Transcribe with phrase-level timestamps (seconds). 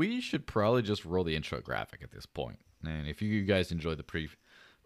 [0.00, 2.58] we should probably just roll the intro graphic at this point.
[2.82, 4.30] And if you guys enjoy the pre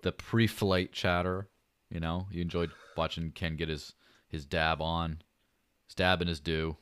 [0.02, 1.48] the pre-flight chatter,
[1.88, 3.94] you know, you enjoyed watching Ken get his
[4.26, 5.22] his dab on,
[5.86, 6.78] his dab his do.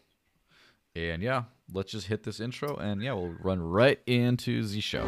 [0.96, 5.04] And yeah, let's just hit this intro and yeah, we'll run right into the show.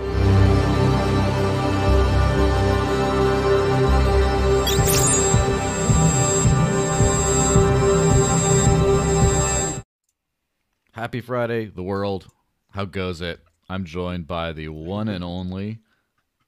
[10.93, 12.29] Happy Friday, the world.
[12.75, 13.39] How goes it?
[13.69, 15.79] I'm joined by the one and only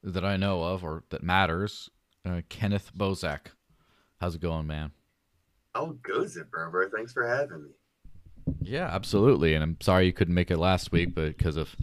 [0.02, 1.88] that I know of, or that matters,
[2.24, 3.52] uh, Kenneth Bozak.
[4.20, 4.90] How's it going, man?
[5.72, 6.68] How goes it, bro?
[6.72, 6.88] bro?
[6.88, 7.70] Thanks for having me.
[8.60, 9.54] Yeah, absolutely.
[9.54, 11.76] And I'm sorry you couldn't make it last week, but because of,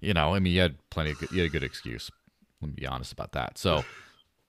[0.00, 2.10] you know, I mean, you had plenty of good, you had a good excuse.
[2.60, 3.56] Let me be honest about that.
[3.56, 3.84] So,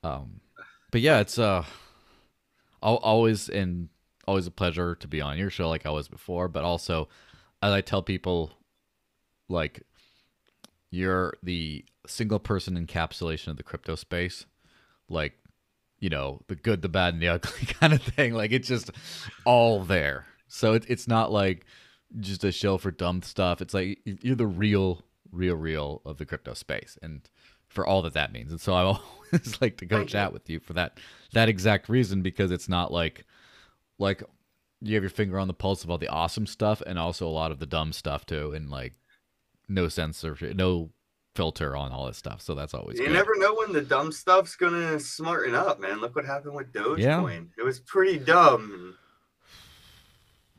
[0.04, 0.42] um,
[0.90, 1.64] but yeah, it's uh,
[2.82, 3.88] always and
[4.28, 6.48] always a pleasure to be on your show, like I was before.
[6.48, 7.08] But also,
[7.62, 8.52] as I tell people,
[9.50, 9.82] like
[10.90, 14.46] you're the single person encapsulation of the crypto space,
[15.08, 15.34] like
[15.98, 18.34] you know the good, the bad, and the ugly kind of thing.
[18.34, 18.90] Like it's just
[19.44, 20.26] all there.
[20.48, 21.64] So it, it's not like
[22.18, 23.60] just a show for dumb stuff.
[23.60, 27.28] It's like you're the real, real, real of the crypto space, and
[27.68, 28.50] for all that that means.
[28.50, 28.82] And so I
[29.32, 30.98] always like to go chat with you for that
[31.32, 33.24] that exact reason because it's not like
[33.98, 34.22] like
[34.82, 37.30] you have your finger on the pulse of all the awesome stuff and also a
[37.30, 38.94] lot of the dumb stuff too, and like
[39.70, 40.90] no censor, no
[41.34, 42.42] filter on all this stuff.
[42.42, 43.14] So that's always you good.
[43.14, 46.00] never know when the dumb stuff's gonna smarten up, man.
[46.00, 46.98] Look what happened with Dogecoin.
[46.98, 47.40] Yeah.
[47.58, 48.96] It was pretty dumb.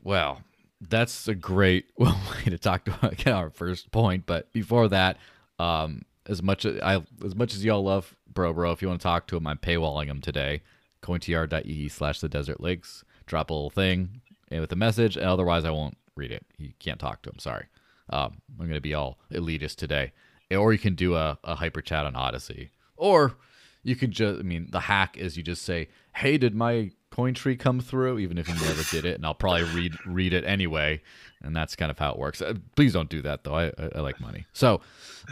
[0.02, 0.42] Well,
[0.80, 2.10] that's a great way
[2.46, 4.26] to talk to get our first point.
[4.26, 5.18] But before that,
[5.58, 9.00] um, as much as I as much as y'all love bro bro, if you want
[9.00, 10.62] to talk to him, I'm paywalling him today.
[11.02, 13.04] cointr.ee slash the desert lakes.
[13.26, 16.44] Drop a little thing with a message, and otherwise I won't read it.
[16.58, 17.38] You can't talk to him.
[17.38, 17.66] Sorry.
[18.10, 20.12] Um, I'm gonna be all elitist today.
[20.50, 22.70] Or you can do a, a hyper chat on Odysee.
[22.96, 23.36] Or
[23.82, 27.34] you could just I mean the hack is you just say, Hey, did my coin
[27.34, 30.44] tree come through, even if you never did it, and I'll probably read read it
[30.44, 31.02] anyway,
[31.42, 32.42] and that's kind of how it works.
[32.42, 33.54] Uh, please don't do that though.
[33.54, 34.46] I I, I like money.
[34.52, 34.80] So,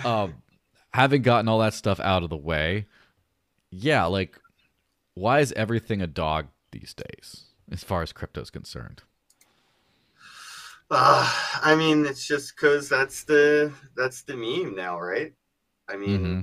[0.04, 0.34] um,
[0.92, 2.86] having gotten all that stuff out of the way,
[3.70, 4.38] yeah, like,
[5.14, 9.02] why is everything a dog these days, as far as crypto is concerned?
[10.90, 15.32] Uh, I mean, it's just because that's the that's the meme now, right?
[15.88, 16.40] I mean, mm-hmm.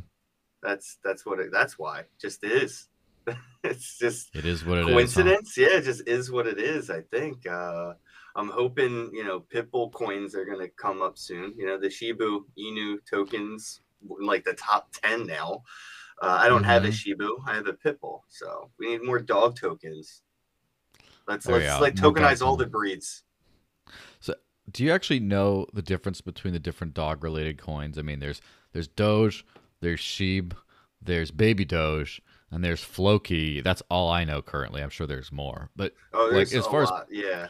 [0.64, 2.02] that's that's what it, that's why.
[2.02, 2.88] It just is.
[3.64, 5.58] it's just it is what it coincidence.
[5.58, 5.70] Is, huh?
[5.72, 6.90] Yeah, it just is what it is.
[6.90, 7.46] I think.
[7.46, 7.94] Uh,
[8.38, 11.54] I'm hoping you know Pitbull coins are gonna come up soon.
[11.58, 13.82] You know the Shiba Inu tokens,
[14.22, 15.64] like the top ten now.
[16.22, 16.70] Uh, I don't mm-hmm.
[16.70, 17.50] have a mm-hmm.
[17.50, 18.22] I have a Pitbull.
[18.30, 20.22] So we need more dog tokens.
[21.28, 23.24] Let's oh, let's like tokenize all the breeds.
[24.20, 24.36] So
[24.72, 27.98] do you actually know the difference between the different dog related coins?
[27.98, 28.42] I mean, there's
[28.74, 29.46] there's Doge,
[29.82, 30.54] there's Sheeb,
[31.02, 32.22] there's Baby Doge,
[32.52, 33.62] and there's Floki.
[33.62, 34.82] That's all I know currently.
[34.82, 37.08] I'm sure there's more, but oh, like as far lot.
[37.10, 37.48] as yeah,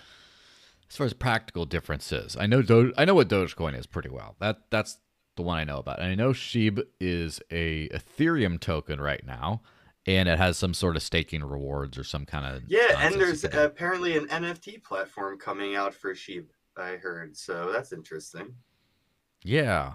[0.89, 2.93] as far as practical differences, I know Doge.
[2.97, 4.35] I know what Dogecoin is pretty well.
[4.39, 4.99] That that's
[5.35, 5.99] the one I know about.
[5.99, 9.61] And I know Sheeb is a Ethereum token right now,
[10.07, 13.05] and it has some sort of staking rewards or some kind of yeah.
[13.05, 16.45] And there's apparently an NFT platform coming out for Sheeb.
[16.75, 18.53] I heard, so that's interesting.
[19.43, 19.93] Yeah,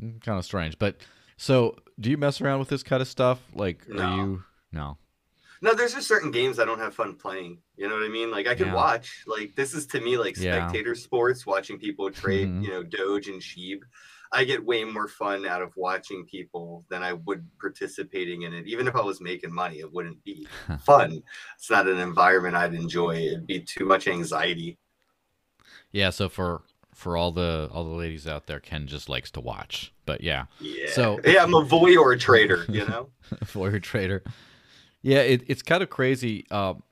[0.00, 0.96] mm, kind of strange, but
[1.36, 3.40] so, do you mess around with this kind of stuff?
[3.54, 4.02] Like, no.
[4.02, 4.42] are you
[4.72, 4.98] no?
[5.62, 7.58] No, there's just certain games I don't have fun playing.
[7.76, 8.30] You know what I mean?
[8.30, 8.74] Like, I can yeah.
[8.74, 9.24] watch.
[9.26, 11.00] Like, this is to me like spectator yeah.
[11.00, 12.48] sports, watching people trade.
[12.48, 12.62] Mm-hmm.
[12.62, 13.80] You know, Doge and Sheeb.
[14.34, 18.66] I get way more fun out of watching people than I would participating in it.
[18.66, 20.46] Even if I was making money, it wouldn't be
[20.84, 21.22] fun.
[21.56, 23.16] It's not an environment I'd enjoy.
[23.16, 24.76] It'd be too much anxiety.
[25.92, 26.10] Yeah.
[26.10, 26.62] So for
[26.94, 29.92] for all the all the ladies out there, Ken just likes to watch.
[30.04, 30.46] But yeah.
[30.60, 30.90] Yeah.
[30.90, 32.64] So yeah, I'm a voyeur trader.
[32.68, 33.10] You know.
[33.44, 34.24] voyeur trader.
[35.02, 36.46] Yeah, it, it's kind of crazy.
[36.50, 36.82] Um,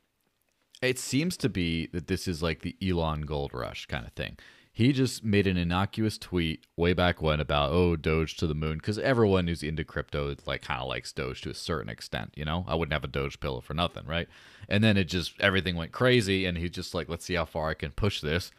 [0.82, 4.36] it seems to be that this is like the Elon Gold Rush kind of thing.
[4.74, 8.78] He just made an innocuous tweet way back when about oh Doge to the moon
[8.78, 12.32] because everyone who's into crypto like kind of likes Doge to a certain extent.
[12.34, 14.28] You know, I wouldn't have a Doge pillow for nothing, right?
[14.68, 17.68] And then it just everything went crazy, and he's just like, let's see how far
[17.68, 18.50] I can push this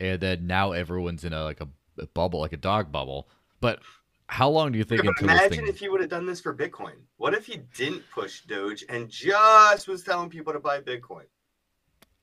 [0.00, 1.68] and then now everyone's in a like a,
[1.98, 3.28] a bubble, like a dog bubble.
[3.60, 3.80] But
[4.26, 5.04] how long do you think?
[5.04, 6.94] Yeah, imagine if he would have done this for Bitcoin.
[7.18, 11.24] What if he didn't push Doge and just was telling people to buy Bitcoin?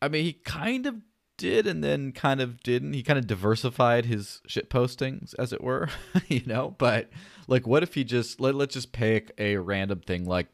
[0.01, 0.95] I mean, he kind of
[1.37, 2.93] did, and then kind of didn't.
[2.93, 5.89] He kind of diversified his shit postings, as it were,
[6.27, 6.75] you know.
[6.77, 7.09] But
[7.47, 10.47] like, what if he just let let's just pick a random thing like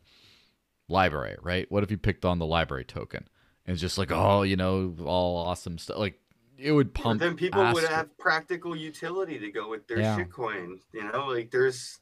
[0.89, 1.71] LBRY, right?
[1.71, 3.27] What if he picked on the LBRY token?
[3.65, 5.97] And it's just like, oh, you know, all awesome stuff.
[5.97, 6.19] Like
[6.57, 7.19] it would pump.
[7.19, 10.17] then people would have practical utility to go with their yeah.
[10.17, 10.79] shitcoin.
[10.93, 11.99] You know, like there's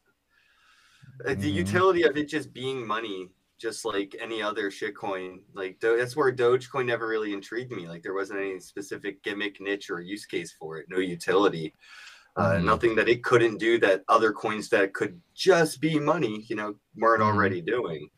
[1.23, 1.39] mm-hmm.
[1.39, 3.29] the utility of it just being money,
[3.61, 5.39] just like any other shitcoin.
[5.53, 7.87] Like that's where Dogecoin never really intrigued me.
[7.87, 10.87] Like there wasn't any specific gimmick, niche, or use case for it.
[10.89, 11.73] No utility.
[12.35, 12.65] Uh, mm-hmm.
[12.65, 16.75] Nothing that it couldn't do that other coins that could just be money, you know,
[16.95, 17.37] weren't mm-hmm.
[17.37, 18.09] already doing.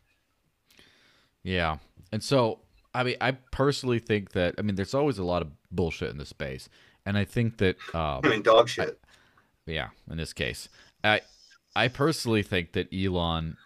[1.43, 1.77] Yeah,
[2.11, 2.59] and so
[2.93, 6.17] I mean, I personally think that I mean, there's always a lot of bullshit in
[6.17, 6.69] the space,
[7.05, 8.99] and I think that um, I mean, dog shit.
[9.67, 10.69] I, yeah, in this case,
[11.03, 11.21] I
[11.75, 13.57] I personally think that Elon,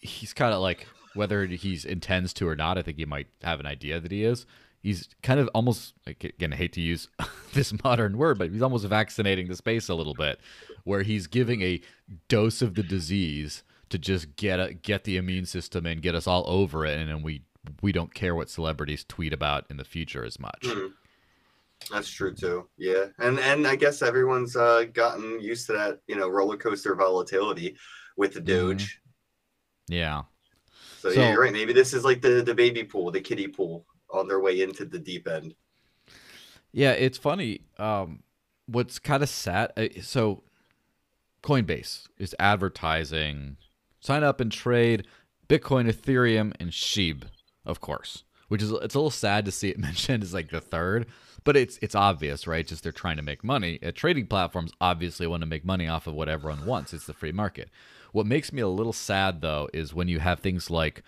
[0.00, 2.78] he's kind of like whether he's intends to or not.
[2.78, 4.46] I think he might have an idea that he is.
[4.80, 7.08] He's kind of almost again, I hate to use
[7.52, 10.40] this modern word, but he's almost vaccinating the space a little bit,
[10.84, 11.80] where he's giving a
[12.28, 16.26] dose of the disease to just get a, get the immune system and get us
[16.26, 17.42] all over it, and then we
[17.82, 20.62] we don't care what celebrities tweet about in the future as much.
[20.62, 20.92] Mm.
[21.90, 22.68] That's true too.
[22.76, 26.94] Yeah, and and I guess everyone's uh, gotten used to that, you know, roller coaster
[26.94, 27.76] volatility
[28.16, 28.68] with the mm-hmm.
[28.68, 29.00] Doge.
[29.88, 30.22] Yeah.
[30.98, 31.52] So, so, yeah, you're right.
[31.52, 34.84] Maybe this is like the the baby pool, the kiddie pool, on their way into
[34.84, 35.54] the deep end.
[36.72, 37.62] Yeah, it's funny.
[37.78, 38.22] Um,
[38.66, 39.72] what's kind of sad.
[39.76, 40.42] Uh, so,
[41.42, 43.56] Coinbase is advertising
[44.00, 45.04] sign up and trade
[45.48, 47.24] Bitcoin, Ethereum, and Sheeb
[47.68, 48.24] of course.
[48.48, 51.06] Which is it's a little sad to see it mentioned as like the third,
[51.44, 52.66] but it's it's obvious, right?
[52.66, 53.78] Just they're trying to make money.
[53.82, 56.92] Uh, trading platforms obviously want to make money off of what everyone wants.
[56.92, 57.70] It's the free market.
[58.12, 61.02] What makes me a little sad though is when you have things like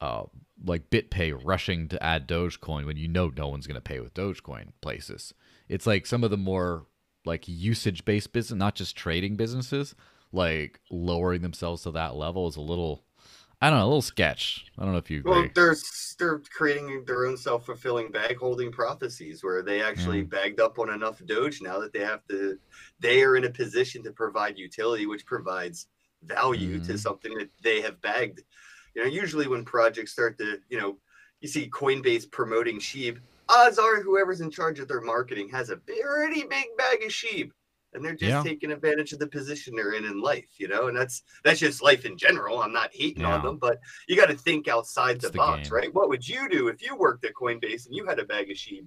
[0.00, 0.24] uh,
[0.64, 4.14] like BitPay rushing to add Dogecoin when you know no one's going to pay with
[4.14, 5.32] Dogecoin places.
[5.68, 6.86] It's like some of the more
[7.24, 9.94] like usage based business, not just trading businesses,
[10.32, 13.04] like lowering themselves to that level is a little
[13.62, 14.66] I don't know, a little sketch.
[14.76, 15.30] I don't know if you agree.
[15.30, 15.76] Well, they're
[16.18, 20.30] they're creating their own self fulfilling bag holding prophecies where they actually mm.
[20.30, 22.58] bagged up on enough Doge now that they have to.
[22.98, 25.86] They are in a position to provide utility, which provides
[26.24, 26.86] value mm.
[26.88, 28.42] to something that they have bagged.
[28.96, 30.98] You know, usually when projects start to, you know,
[31.40, 33.18] you see Coinbase promoting Sheeb.
[33.48, 37.52] Odds are whoever's in charge of their marketing has a pretty big bag of Sheeb
[37.94, 38.42] and they're just yeah.
[38.42, 40.88] taking advantage of the position they're in in life, you know.
[40.88, 42.60] And that's that's just life in general.
[42.60, 43.36] I'm not hating yeah.
[43.36, 43.78] on them, but
[44.08, 45.76] you got to think outside the, the, box, game.
[45.76, 45.94] right?
[45.94, 48.56] What would you do if you worked at Coinbase and you had a bag of
[48.56, 48.86] sheep?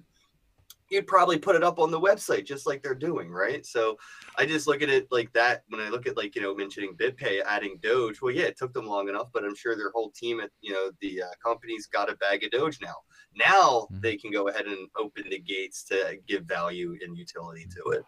[0.88, 3.66] You'd probably put it up on the website just like they're doing, right?
[3.66, 3.98] So
[4.38, 5.64] I just look at it like that.
[5.68, 8.72] When I look at like you know mentioning BitPay adding Doge, well, yeah, it took
[8.72, 11.86] them long enough, but I'm sure their whole team at you know the uh, company's
[11.86, 12.94] got a bag of Doge now.
[13.36, 14.00] Now mm-hmm.
[14.00, 18.04] they can go ahead and open the gates to give value and utility to it.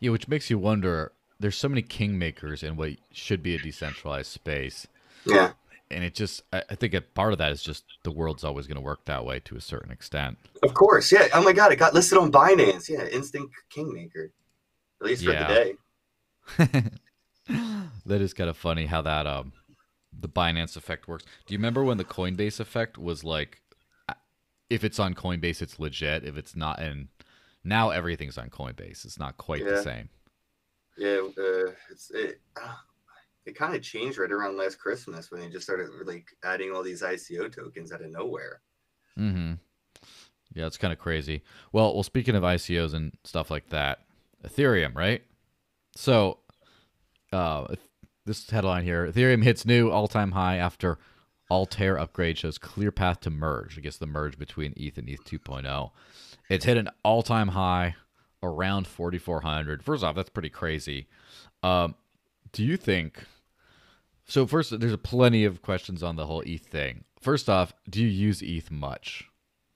[0.00, 1.12] Yeah, which makes you wonder.
[1.38, 4.86] There's so many kingmakers in what should be a decentralized space.
[5.24, 5.52] Yeah.
[5.90, 8.66] And it just, I, I think a part of that is just the world's always
[8.66, 10.38] going to work that way to a certain extent.
[10.62, 11.28] Of course, yeah.
[11.32, 12.88] Oh my God, it got listed on Binance.
[12.88, 14.30] Yeah, instant kingmaker,
[15.00, 15.48] at least for yeah.
[15.48, 16.90] the day.
[18.06, 19.52] that is kind of funny how that um
[20.18, 21.24] the Binance effect works.
[21.46, 23.60] Do you remember when the Coinbase effect was like,
[24.68, 26.24] if it's on Coinbase, it's legit.
[26.24, 27.08] If it's not, and
[27.64, 29.04] now everything's on Coinbase.
[29.04, 29.70] It's not quite yeah.
[29.70, 30.08] the same.
[30.96, 32.40] Yeah, uh, it's it.
[32.60, 32.74] Uh,
[33.46, 36.82] it kind of changed right around last Christmas when they just started like adding all
[36.82, 38.60] these ICO tokens out of nowhere.
[39.18, 39.54] Mm-hmm.
[40.54, 41.42] Yeah, it's kind of crazy.
[41.72, 44.00] Well, well, speaking of ICOs and stuff like that,
[44.44, 45.22] Ethereum, right?
[45.96, 46.38] So,
[47.32, 47.74] uh,
[48.26, 50.98] this headline here: Ethereum hits new all-time high after
[51.50, 53.76] Altair upgrade shows clear path to merge.
[53.76, 55.90] I guess the merge between ETH and ETH 2.0.
[56.48, 57.96] It's hit an all time high
[58.42, 59.82] around 4,400.
[59.82, 61.08] First off, that's pretty crazy.
[61.62, 61.94] Um,
[62.52, 63.24] do you think?
[64.26, 67.04] So first, there's plenty of questions on the whole ETH thing.
[67.20, 69.28] First off, do you use ETH much?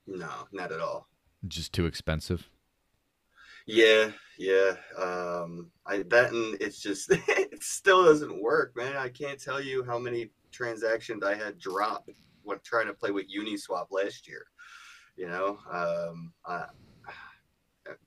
[0.06, 1.08] No, not at all.
[1.46, 2.48] Just too expensive.
[3.66, 4.76] Yeah, yeah.
[4.98, 8.96] Um, I that and it's just it still doesn't work, man.
[8.96, 12.08] I can't tell you how many transactions I had drop
[12.42, 14.46] when trying to play with Uniswap last year.
[15.16, 16.66] You know, um, uh,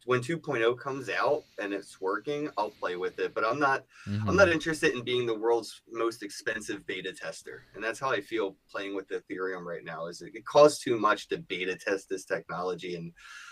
[0.06, 3.34] when 2.0 comes out and it's working, I'll play with it.
[3.34, 4.28] But I'm not mm-hmm.
[4.28, 7.66] I'm not interested in being the world's most expensive beta tester.
[7.76, 10.08] And that's how I feel playing with Ethereum right now.
[10.08, 13.12] Is it, it costs too much to beta test this technology and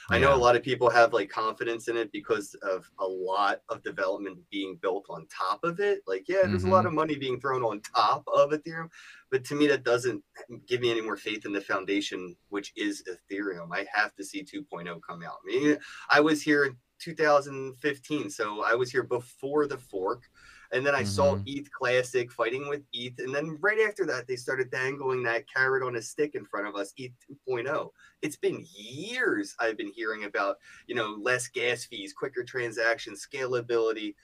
[0.09, 3.61] I know a lot of people have like confidence in it because of a lot
[3.69, 6.01] of development being built on top of it.
[6.05, 6.69] Like, yeah, there's mm-hmm.
[6.69, 6.87] a lot mm-hmm.
[6.87, 8.89] of money being thrown on top of Ethereum,
[9.31, 10.23] but to me, that doesn't
[10.67, 13.69] give me any more faith in the foundation, which is Ethereum.
[13.71, 15.37] I have to see 2.0 come out.
[15.43, 15.77] I mean,
[16.09, 18.29] I was here in 2015.
[18.29, 20.23] So I was here before the fork.
[20.71, 21.09] And then I mm-hmm.
[21.09, 23.19] saw ETH Classic fighting with ETH.
[23.19, 26.67] And then right after that, they started dangling that carrot on a stick in front
[26.67, 27.13] of us, ETH
[27.47, 27.89] 2.0.
[28.21, 30.57] It's been years I've been hearing about,
[30.87, 34.15] you know, less gas fees, quicker transactions, scalability.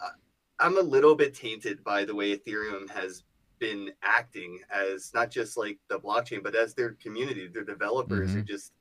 [0.00, 0.10] Uh,
[0.58, 3.24] I'm a little bit tainted by the way Ethereum has
[3.58, 8.40] been acting as not just like the blockchain, but as their community, their developers mm-hmm.
[8.40, 8.72] are just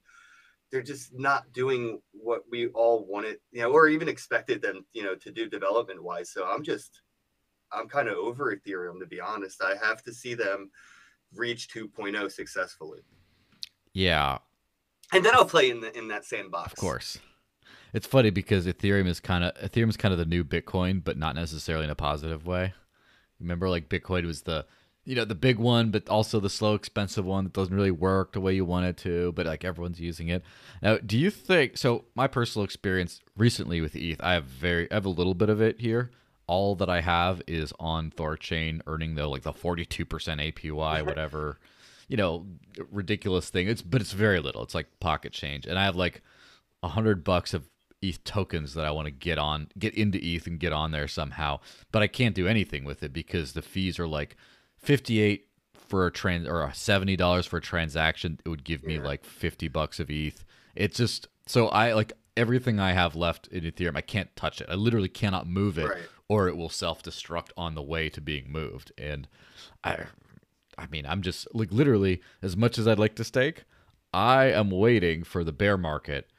[0.72, 5.04] they're just not doing what we all wanted, you know, or even expected them, you
[5.04, 6.32] know, to do development wise.
[6.32, 7.02] So I'm just,
[7.72, 9.62] I'm kind of over Ethereum to be honest.
[9.62, 10.72] I have to see them
[11.36, 13.00] reach 2.0 successfully.
[13.94, 14.38] Yeah.
[15.14, 16.72] And then I'll play in the in that sandbox.
[16.72, 17.20] Of course.
[17.94, 21.18] It's funny because Ethereum is kind of Ethereum is kind of the new Bitcoin, but
[21.18, 22.74] not necessarily in a positive way.
[23.42, 24.66] Remember, like Bitcoin was the
[25.06, 28.34] you know the big one but also the slow expensive one that doesn't really work
[28.34, 30.44] the way you want it to but like everyone's using it.
[30.82, 34.96] Now do you think so my personal experience recently with eth i have very i
[34.96, 36.12] have a little bit of it here.
[36.48, 40.72] All that i have is on thorchain earning the like the 42% apy
[41.06, 41.60] whatever
[42.08, 42.46] you know
[42.92, 43.68] ridiculous thing.
[43.68, 44.64] It's but it's very little.
[44.64, 45.66] It's like pocket change.
[45.66, 46.22] And i have like
[46.84, 47.68] a hundred bucks of
[48.02, 51.08] ETH tokens that I want to get on, get into ETH and get on there
[51.08, 51.60] somehow.
[51.92, 54.36] But I can't do anything with it because the fees are like
[54.82, 59.04] 58 for a trans or $70 for a transaction it would give me yeah.
[59.04, 60.46] like 50 bucks of eth
[60.76, 64.68] it's just so i like everything i have left in ethereum i can't touch it
[64.70, 66.04] i literally cannot move it right.
[66.30, 69.28] or it will self-destruct on the way to being moved and
[69.84, 70.06] i
[70.78, 73.66] i mean i'm just like literally as much as i'd like to stake
[74.14, 76.30] i am waiting for the bear market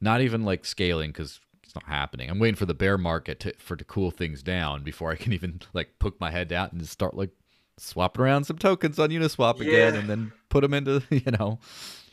[0.00, 2.28] not even like scaling because it's not happening.
[2.28, 5.32] I'm waiting for the bear market to, for to cool things down before I can
[5.32, 7.30] even like poke my head out and just start like
[7.80, 9.64] swapping around some tokens on Uniswap yeah.
[9.64, 11.58] again, and then put them into you know.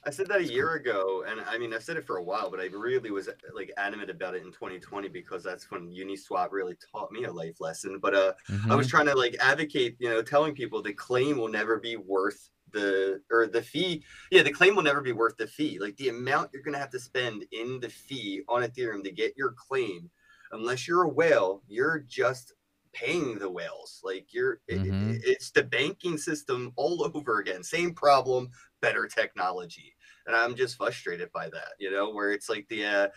[0.07, 2.49] I said that a year ago, and I mean I've said it for a while,
[2.49, 6.77] but I really was like adamant about it in 2020 because that's when Uniswap really
[6.91, 7.99] taught me a life lesson.
[7.99, 8.71] But uh, mm-hmm.
[8.71, 8.95] I was mm-hmm.
[8.95, 13.21] trying to like advocate, you know, telling people the claim will never be worth the
[13.29, 14.03] or the fee.
[14.31, 15.77] Yeah, the claim will never be worth the fee.
[15.77, 19.37] Like the amount you're gonna have to spend in the fee on Ethereum to get
[19.37, 20.09] your claim,
[20.53, 22.53] unless you're a whale, you're just
[22.93, 24.01] paying the whales.
[24.03, 25.11] Like you're, mm-hmm.
[25.11, 27.63] it, it's the banking system all over again.
[27.63, 28.49] Same problem,
[28.81, 29.95] better technology.
[30.25, 33.07] And I'm just frustrated by that, you know, where it's like the, uh,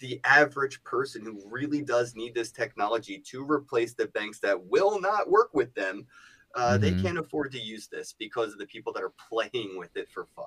[0.00, 5.00] the average person who really does need this technology to replace the banks that will
[5.00, 6.06] not work with them,
[6.54, 6.82] uh, mm-hmm.
[6.82, 10.08] they can't afford to use this because of the people that are playing with it
[10.10, 10.46] for fun.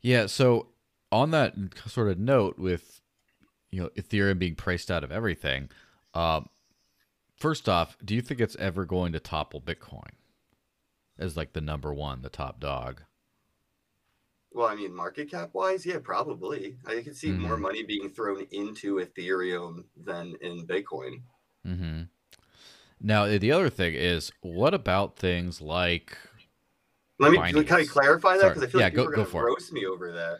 [0.00, 0.26] Yeah.
[0.26, 0.68] So
[1.10, 1.54] on that
[1.86, 3.00] sort of note, with
[3.70, 5.70] you know Ethereum being priced out of everything,
[6.14, 6.48] um,
[7.42, 10.12] First off, do you think it's ever going to topple Bitcoin
[11.18, 13.02] as like the number one, the top dog?
[14.52, 16.76] Well, I mean, market cap wise, yeah, probably.
[16.86, 17.42] I can see mm-hmm.
[17.42, 21.22] more money being thrown into Ethereum than in Bitcoin.
[21.66, 22.02] Mm-hmm.
[23.00, 26.16] Now, the other thing is, what about things like?
[27.18, 29.26] Let me, kind of clarify that because I feel yeah, like people go, are going
[29.32, 30.38] to roast me over that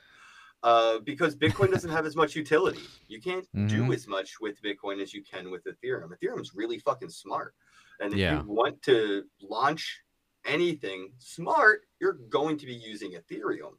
[0.63, 2.83] uh, because Bitcoin doesn't have as much utility.
[3.09, 3.67] You can't mm-hmm.
[3.67, 6.11] do as much with Bitcoin as you can with Ethereum.
[6.11, 7.55] Ethereum's really fucking smart.
[8.01, 8.43] And if yeah.
[8.43, 10.01] you want to launch
[10.45, 13.73] anything smart, you're going to be using Ethereum.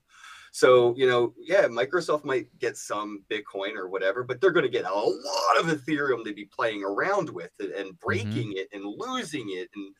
[0.52, 4.72] So, you know, yeah, Microsoft might get some Bitcoin or whatever, but they're going to
[4.72, 7.90] get a lot of Ethereum to be playing around with and mm-hmm.
[8.06, 8.58] breaking mm-hmm.
[8.58, 9.70] it and losing it.
[9.74, 9.96] And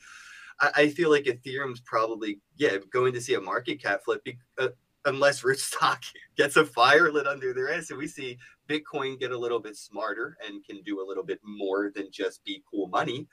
[0.62, 4.22] I, I, feel like Ethereum's probably, yeah, going to see a market cap flip.
[4.60, 4.68] Uh,
[5.06, 6.04] unless Rootstock
[6.38, 8.38] gets a fire lit under their ass and we see
[8.70, 12.44] Bitcoin get a little bit smarter and can do a little bit more than just
[12.44, 13.28] be cool money.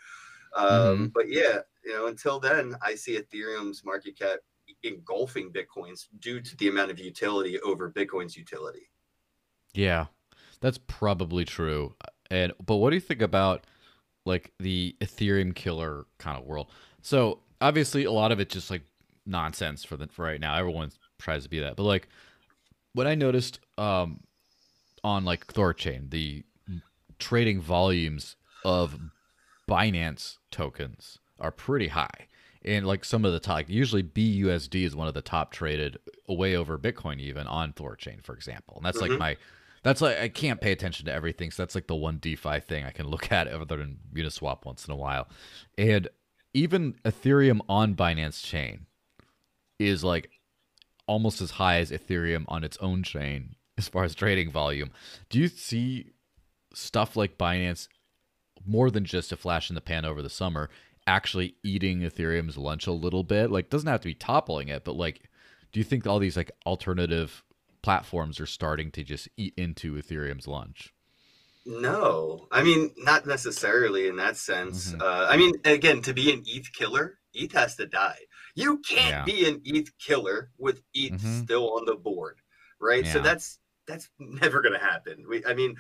[0.55, 1.07] Um, mm-hmm.
[1.07, 4.39] But yeah, you know, until then, I see Ethereum's market cap
[4.83, 8.91] engulfing Bitcoins due to the amount of utility over Bitcoin's utility.
[9.73, 10.07] Yeah,
[10.61, 11.95] that's probably true.
[12.31, 13.67] And but what do you think about
[14.25, 16.69] like the Ethereum killer kind of world?
[17.03, 18.83] So obviously, a lot of it just like
[19.27, 20.57] nonsense for the for right now.
[20.57, 21.77] Everyone's tries to be that.
[21.77, 22.09] But like
[22.93, 24.21] what I noticed um,
[25.05, 26.45] on like Thorchain, the
[27.19, 28.99] trading volumes of
[29.69, 32.27] Binance tokens are pretty high.
[32.62, 35.99] And like some of the top, usually BUSD is one of the top traded,
[36.29, 38.77] way over Bitcoin even on Thorchain, for example.
[38.77, 39.12] And that's mm-hmm.
[39.12, 39.37] like my,
[39.83, 42.85] that's like I can't pay attention to everything, so that's like the one DeFi thing
[42.85, 45.29] I can look at other than Uniswap once in a while.
[45.79, 46.09] And
[46.53, 48.87] even Ethereum on Binance Chain
[49.79, 50.31] is like
[51.11, 54.93] almost as high as Ethereum on its own chain as far as trading volume.
[55.29, 56.12] Do you see
[56.73, 57.88] stuff like Binance
[58.64, 60.71] more than just a flash in the pan over the summer
[61.09, 63.50] actually eating Ethereum's lunch a little bit?
[63.50, 65.29] Like doesn't have to be toppling it, but like
[65.73, 67.43] do you think all these like alternative
[67.83, 70.95] platforms are starting to just eat into Ethereum's lunch?
[71.67, 74.93] No, I mean not necessarily in that sense.
[74.93, 75.02] Mm-hmm.
[75.02, 78.19] Uh, I mean, again, to be an ETH killer, ETH has to die.
[78.55, 79.25] You can't yeah.
[79.25, 81.43] be an ETH killer with ETH mm-hmm.
[81.43, 82.39] still on the board,
[82.81, 83.05] right?
[83.05, 83.13] Yeah.
[83.13, 85.25] So that's that's never going to happen.
[85.29, 85.77] We, I mean,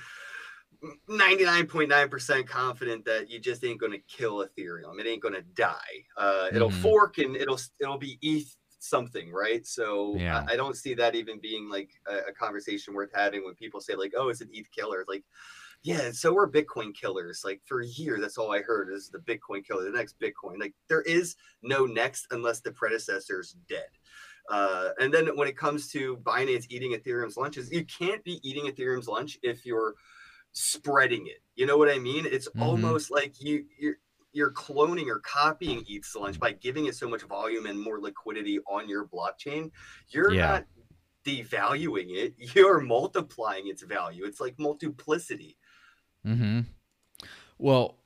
[1.08, 4.98] 99.9% confident that you just ain't going to kill Ethereum.
[4.98, 5.74] It ain't going to die.
[6.16, 6.82] Uh, it'll mm-hmm.
[6.82, 9.66] fork and it'll it'll be ETH something, right?
[9.66, 10.44] So yeah.
[10.48, 13.80] I, I, don't see that even being like a, a, conversation worth having when people
[13.80, 15.22] say like, "Oh, it's an ETH killer." Like,
[15.82, 17.42] yeah, so we're Bitcoin killers.
[17.44, 20.58] Like for a year, that's all I heard is the Bitcoin killer, the next Bitcoin.
[20.58, 23.88] Like there is no next unless the predecessor's dead.
[24.50, 28.66] Uh, and then when it comes to Binance eating Ethereum's lunches, you can't be eating
[28.66, 29.94] Ethereum's lunch if you're
[30.52, 31.42] spreading it.
[31.54, 32.26] You know what I mean?
[32.26, 32.62] It's mm-hmm.
[32.62, 33.96] almost like you you're
[34.32, 38.60] you're cloning or copying ETH's lunch by giving it so much volume and more liquidity
[38.68, 39.70] on your blockchain.
[40.08, 40.46] You're yeah.
[40.46, 40.64] not
[41.24, 44.24] devaluing it; you're multiplying its value.
[44.24, 45.56] It's like multiplicity.
[46.24, 46.60] Hmm.
[47.58, 47.96] Well.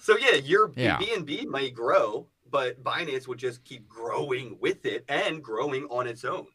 [0.00, 0.98] So yeah, your yeah.
[0.98, 6.24] BNB might grow, but Binance would just keep growing with it and growing on its
[6.24, 6.46] own.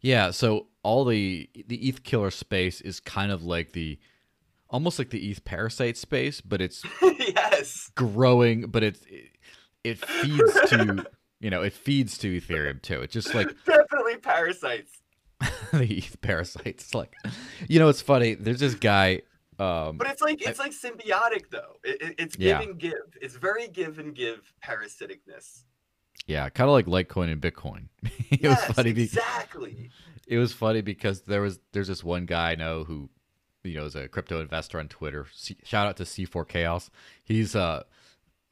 [0.00, 3.98] Yeah, so all the the ETH killer space is kind of like the
[4.68, 9.30] almost like the ETH parasite space, but it's yes growing, but it's it,
[9.84, 11.06] it feeds to
[11.40, 13.00] you know it feeds to Ethereum too.
[13.00, 14.92] It's just like definitely parasites.
[15.72, 17.14] the ETH parasites, like
[17.68, 18.34] you know, it's funny.
[18.34, 19.22] There's this guy
[19.58, 21.78] um, but it's like it's I, like symbiotic though.
[21.82, 22.62] It, it, it's give yeah.
[22.62, 22.92] and give.
[23.20, 25.64] It's very give and give parasiticness.
[26.26, 27.88] Yeah, kind of like Litecoin and Bitcoin.
[28.30, 28.90] it yes, was funny.
[28.90, 29.90] Exactly.
[30.26, 33.08] it was funny because there was there's this one guy I know who,
[33.64, 35.26] you know, is a crypto investor on Twitter.
[35.32, 36.90] C- shout out to C4 Chaos.
[37.22, 37.84] He's uh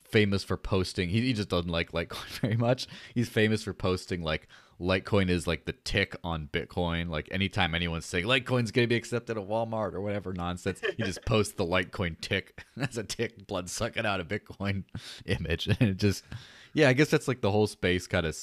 [0.04, 1.08] famous for posting.
[1.08, 2.87] He, he just doesn't like Litecoin very much.
[3.14, 4.49] He's famous for posting like
[4.81, 7.09] Litecoin is like the tick on Bitcoin.
[7.09, 11.25] Like anytime anyone's saying Litecoin's gonna be accepted at Walmart or whatever nonsense, you just
[11.26, 14.85] post the Litecoin tick as a tick blood sucking out of Bitcoin
[15.26, 16.25] image, and it just
[16.73, 18.37] yeah, I guess that's like the whole space kind of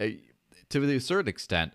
[0.00, 0.06] uh,
[0.70, 1.72] to a certain extent.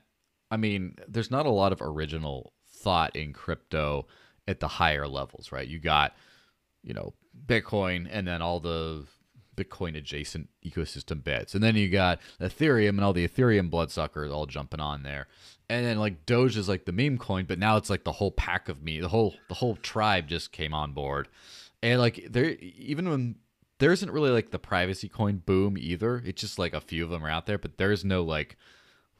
[0.50, 4.08] I mean, there's not a lot of original thought in crypto
[4.48, 5.68] at the higher levels, right?
[5.68, 6.14] You got
[6.84, 7.14] you know
[7.46, 9.06] Bitcoin and then all the
[9.64, 11.54] Bitcoin adjacent ecosystem bits.
[11.54, 15.28] And then you got Ethereum and all the Ethereum bloodsuckers all jumping on there.
[15.70, 18.32] And then like Doge is like the meme coin, but now it's like the whole
[18.32, 21.28] pack of me, the whole the whole tribe just came on board.
[21.82, 23.36] And like there even when
[23.80, 26.22] there isn't really like the privacy coin boom either.
[26.24, 28.56] It's just like a few of them are out there, but there's no like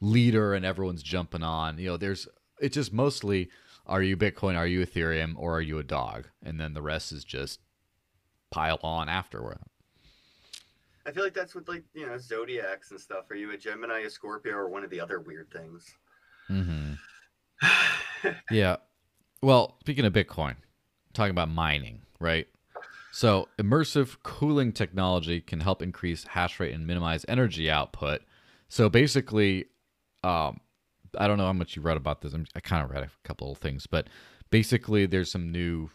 [0.00, 1.78] leader and everyone's jumping on.
[1.78, 2.28] You know, there's
[2.60, 3.50] it's just mostly
[3.86, 6.28] are you Bitcoin, are you Ethereum, or are you a dog?
[6.42, 7.58] And then the rest is just
[8.52, 9.58] pile on afterward.
[11.06, 13.30] I feel like that's with like you know zodiacs and stuff.
[13.30, 15.94] Are you a Gemini, a Scorpio, or one of the other weird things?
[16.50, 18.28] Mm-hmm.
[18.50, 18.76] yeah.
[19.42, 20.56] Well, speaking of Bitcoin,
[21.12, 22.46] talking about mining, right?
[23.10, 28.22] So, immersive cooling technology can help increase hash rate and minimize energy output.
[28.68, 29.66] So, basically,
[30.24, 30.60] um,
[31.18, 32.34] I don't know how much you read about this.
[32.54, 34.06] i kind of read a couple of things, but
[34.50, 35.90] basically, there's some new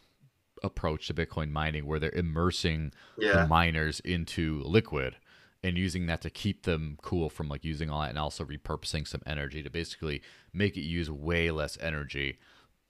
[0.63, 3.41] approach to Bitcoin mining where they're immersing yeah.
[3.41, 5.15] the miners into liquid
[5.63, 9.07] and using that to keep them cool from like using all that and also repurposing
[9.07, 10.21] some energy to basically
[10.53, 12.39] make it use way less energy.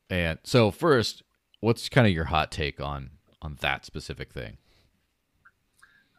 [0.10, 1.23] And so first,
[1.60, 4.58] what's kind of your hot take on on that specific thing?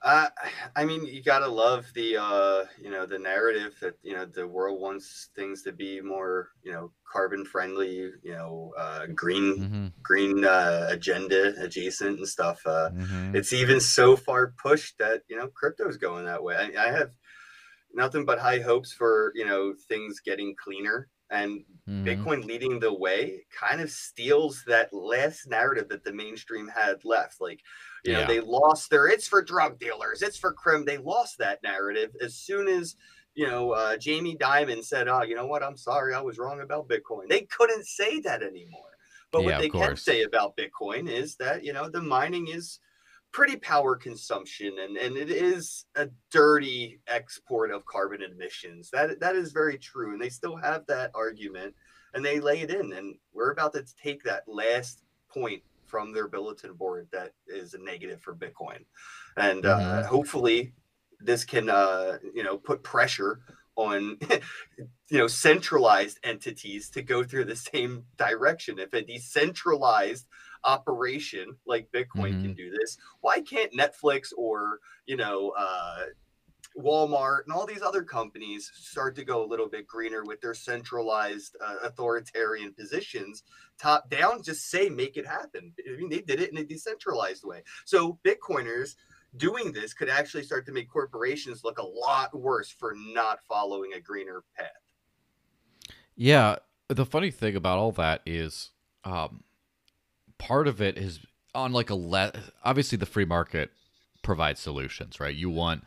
[0.00, 0.28] Uh,
[0.76, 4.46] I mean, you gotta love the uh, you know the narrative that you know the
[4.46, 9.87] world wants things to be more you know carbon friendly, you know, uh, green mm-hmm.
[10.02, 12.61] green uh, agenda adjacent and stuff.
[12.64, 13.34] Uh, mm-hmm.
[13.34, 16.54] It's even so far pushed that you know crypto's going that way.
[16.56, 17.11] I, I have
[17.92, 22.04] nothing but high hopes for you know things getting cleaner and mm-hmm.
[22.04, 27.40] Bitcoin leading the way kind of steals that last narrative that the mainstream had left.
[27.40, 27.60] Like,
[28.04, 28.20] you yeah.
[28.20, 30.84] know, they lost their it's for drug dealers, it's for crim.
[30.84, 32.96] They lost that narrative as soon as
[33.34, 35.62] you know uh, Jamie Dimon said, "Oh, you know what?
[35.62, 38.82] I'm sorry, I was wrong about Bitcoin." They couldn't say that anymore.
[39.30, 42.80] But yeah, what they can say about Bitcoin is that you know the mining is
[43.32, 48.90] pretty power consumption and, and it is a dirty export of carbon emissions.
[48.90, 50.12] That that is very true.
[50.12, 51.74] And they still have that argument
[52.14, 52.92] and they lay it in.
[52.92, 57.78] And we're about to take that last point from their bulletin board that is a
[57.78, 58.84] negative for Bitcoin.
[59.36, 60.08] And uh, mm-hmm.
[60.08, 60.72] hopefully
[61.20, 63.40] this can uh, you know put pressure
[63.76, 64.18] on
[65.08, 68.78] you know centralized entities to go through the same direction.
[68.78, 70.26] If a decentralized
[70.64, 72.42] operation like Bitcoin mm-hmm.
[72.42, 72.96] can do this.
[73.20, 76.04] Why can't Netflix or you know uh,
[76.76, 80.54] Walmart and all these other companies start to go a little bit greener with their
[80.54, 83.42] centralized uh, authoritarian positions,
[83.78, 85.72] top down, just say, make it happen.
[85.86, 87.62] I mean, they did it in a decentralized way.
[87.84, 88.94] So, Bitcoiners
[89.36, 93.92] doing this could actually start to make corporations look a lot worse for not following
[93.94, 94.68] a greener path.
[96.16, 96.56] Yeah.
[96.88, 98.70] The funny thing about all that is
[99.04, 99.44] um,
[100.38, 101.20] part of it is
[101.55, 102.33] on like a le-
[102.64, 103.70] obviously the free market
[104.22, 105.35] provides solutions, right?
[105.35, 105.85] You want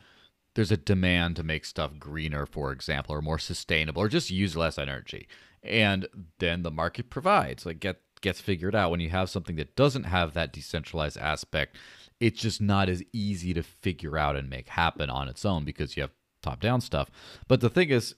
[0.55, 4.57] there's a demand to make stuff greener, for example, or more sustainable, or just use
[4.57, 5.27] less energy.
[5.63, 6.07] And
[6.39, 8.91] then the market provides, like get gets figured out.
[8.91, 11.77] When you have something that doesn't have that decentralized aspect,
[12.19, 15.95] it's just not as easy to figure out and make happen on its own because
[15.95, 16.11] you have
[16.43, 17.09] top down stuff.
[17.47, 18.15] But the thing is,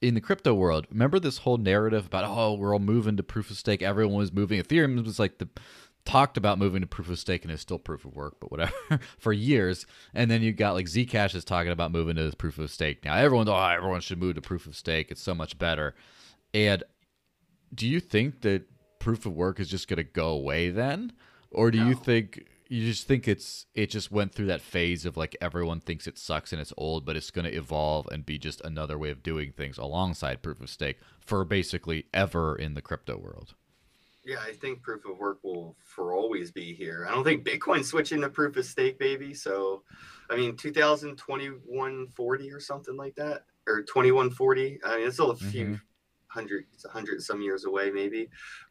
[0.00, 3.50] in the crypto world, remember this whole narrative about oh we're all moving to proof
[3.50, 3.82] of stake.
[3.82, 4.60] Everyone was moving.
[4.60, 5.48] Ethereum was like the
[6.04, 8.72] talked about moving to proof of stake and it's still proof of work, but whatever
[9.18, 9.86] for years.
[10.14, 13.14] And then you got like Zcash is talking about moving to proof of stake now.
[13.14, 15.10] Everyone's oh everyone should move to proof of stake.
[15.10, 15.94] It's so much better.
[16.54, 16.82] And
[17.74, 18.64] do you think that
[18.98, 21.12] proof of work is just going to go away then,
[21.50, 21.88] or do no.
[21.88, 25.80] you think you just think it's it just went through that phase of like everyone
[25.80, 28.98] thinks it sucks and it's old, but it's going to evolve and be just another
[28.98, 33.54] way of doing things alongside proof of stake for basically ever in the crypto world.
[34.24, 37.06] Yeah, I think proof of work will for always be here.
[37.08, 39.32] I don't think Bitcoin's switching to proof of stake, baby.
[39.32, 39.84] So,
[40.28, 44.80] I mean, 202140 or something like that, or 2140.
[44.84, 45.74] I mean, it's still a few mm-hmm.
[46.26, 48.28] hundred, it's a hundred some years away, maybe.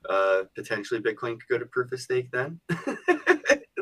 [0.08, 2.60] Uh, potentially, Bitcoin could go to proof of stake then.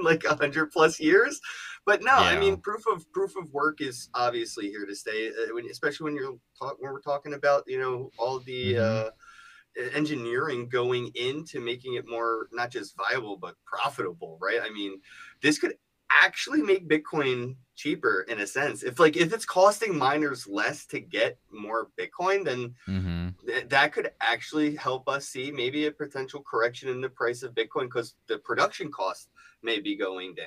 [0.06, 1.40] like a hundred plus years.
[1.86, 2.30] But no, yeah.
[2.30, 5.30] I mean, proof of proof of work is obviously here to stay.
[5.30, 9.08] Uh, when, especially when you're talk, when we're talking about you know all the mm-hmm.
[9.08, 14.60] uh, engineering going into making it more not just viable but profitable, right?
[14.64, 15.00] I mean,
[15.42, 15.76] this could
[16.12, 18.84] actually make Bitcoin cheaper in a sense.
[18.84, 23.30] If like if it's costing miners less to get more Bitcoin, then mm-hmm.
[23.46, 27.54] th- that could actually help us see maybe a potential correction in the price of
[27.54, 29.30] Bitcoin because the production cost
[29.62, 30.46] may be going down.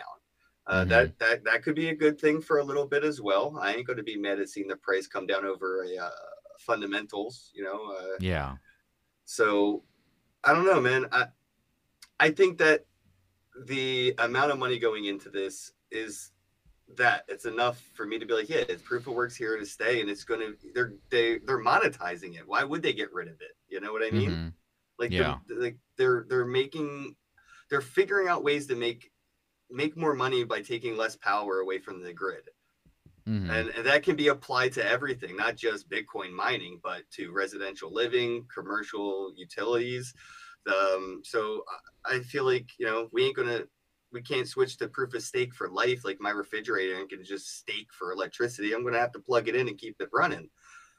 [0.67, 0.89] Uh, mm-hmm.
[0.91, 3.59] That that that could be a good thing for a little bit as well.
[3.61, 6.11] I ain't going to be mad at seeing the price come down over a uh,
[6.59, 7.93] fundamentals, you know.
[7.93, 8.57] Uh, yeah.
[9.25, 9.83] So
[10.45, 11.07] I don't know, man.
[11.13, 11.27] I
[12.21, 12.87] I think that
[13.67, 16.33] the amount of money going into this is
[16.97, 19.67] that it's enough for me to be like, yeah, it's proof of work's here to
[19.67, 22.47] stay, and it's gonna they're they they're monetizing it.
[22.47, 23.57] Why would they get rid of it?
[23.69, 24.31] You know what I mean?
[24.31, 24.49] Mm-hmm.
[24.99, 27.15] Like yeah, they're, like they're they're making
[27.71, 29.11] they're figuring out ways to make
[29.71, 32.49] make more money by taking less power away from the grid.
[33.29, 33.51] Mm-hmm.
[33.51, 37.93] And, and, that can be applied to everything, not just Bitcoin mining, but to residential
[37.93, 40.15] living, commercial utilities.
[40.69, 41.65] Um, so
[42.05, 43.63] I feel like you know we ain't gonna
[44.13, 47.89] we can't switch to proof of stake for life like my refrigerator can just stake
[47.93, 48.73] for electricity.
[48.73, 50.49] I'm gonna have to plug it in and keep it running.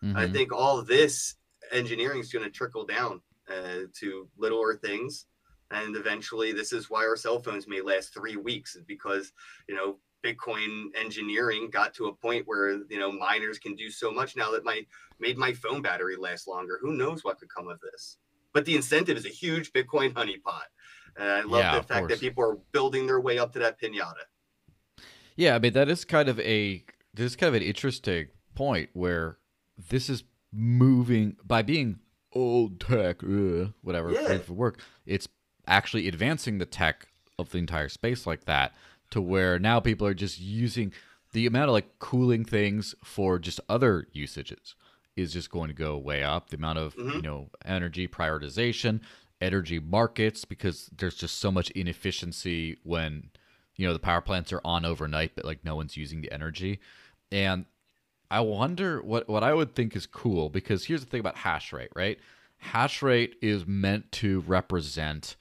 [0.04, 0.18] Mm-hmm.
[0.18, 1.36] I think all this
[1.72, 5.26] engineering is gonna trickle down uh, to littler things
[5.72, 9.32] and eventually this is why our cell phones may last three weeks is because
[9.68, 14.12] you know bitcoin engineering got to a point where you know miners can do so
[14.12, 14.82] much now that my
[15.20, 18.18] made my phone battery last longer who knows what could come of this
[18.54, 20.64] but the incentive is a huge bitcoin honeypot.
[21.18, 23.80] And i love yeah, the fact that people are building their way up to that
[23.80, 24.14] pinata.
[25.36, 26.84] Yeah i mean that is kind of a
[27.14, 29.38] this is kind of an interesting point where
[29.90, 32.00] this is moving by being
[32.34, 34.38] old tech uh, whatever yeah.
[34.40, 35.28] for work it's
[35.68, 37.08] actually advancing the tech
[37.38, 38.74] of the entire space like that
[39.12, 40.92] to where now people are just using
[41.32, 44.76] the amount of like cooling things for just other usages
[45.16, 47.18] is just going to go way up the amount of mm-hmm.
[47.18, 49.02] you know energy prioritization
[49.42, 53.30] energy markets because there's just so much inefficiency when
[53.76, 56.80] you know the power plants are on overnight but like no one's using the energy
[57.32, 57.66] and
[58.30, 61.72] i wonder what what i would think is cool because here's the thing about hash
[61.72, 62.20] rate right
[62.60, 65.36] hash rate is meant to represent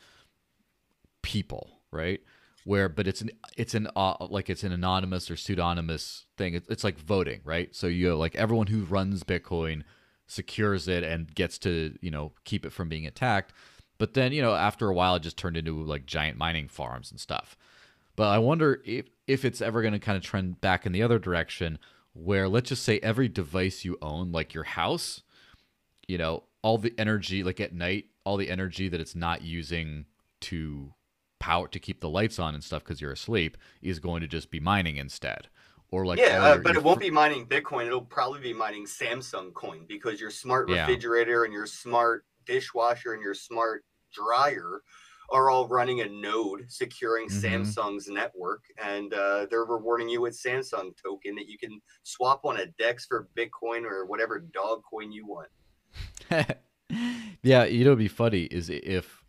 [1.23, 2.21] people, right?
[2.69, 6.53] Where, but it's an it's an uh, like it's an anonymous or pseudonymous thing.
[6.53, 7.75] It's, it's like voting, right?
[7.75, 9.85] So you like everyone who runs Bitcoin
[10.27, 13.55] secures it and gets to you know keep it from being attacked.
[13.97, 17.11] But then you know after a while, it just turned into like giant mining farms
[17.11, 17.57] and stuff.
[18.17, 21.03] But I wonder if if it's ever going to kind of trend back in the
[21.03, 21.79] other direction,
[22.13, 25.23] where let's just say every device you own, like your house,
[26.07, 30.05] you know, all the energy, like at night, all the energy that it's not using
[30.41, 30.93] to
[31.49, 34.51] power to keep the lights on and stuff because you're asleep is going to just
[34.51, 35.49] be mining instead
[35.91, 39.53] or like yeah uh, but it won't be mining bitcoin it'll probably be mining samsung
[39.55, 41.45] coin because your smart refrigerator yeah.
[41.45, 43.83] and your smart dishwasher and your smart
[44.13, 44.83] dryer
[45.31, 47.63] are all running a node securing mm-hmm.
[47.63, 52.61] Samsung's network, and uh, they're rewarding you with Samsung token that you can swap on
[52.61, 55.49] a DEX for Bitcoin or whatever dog coin you want.
[57.43, 59.23] yeah, you know, it'd be funny is if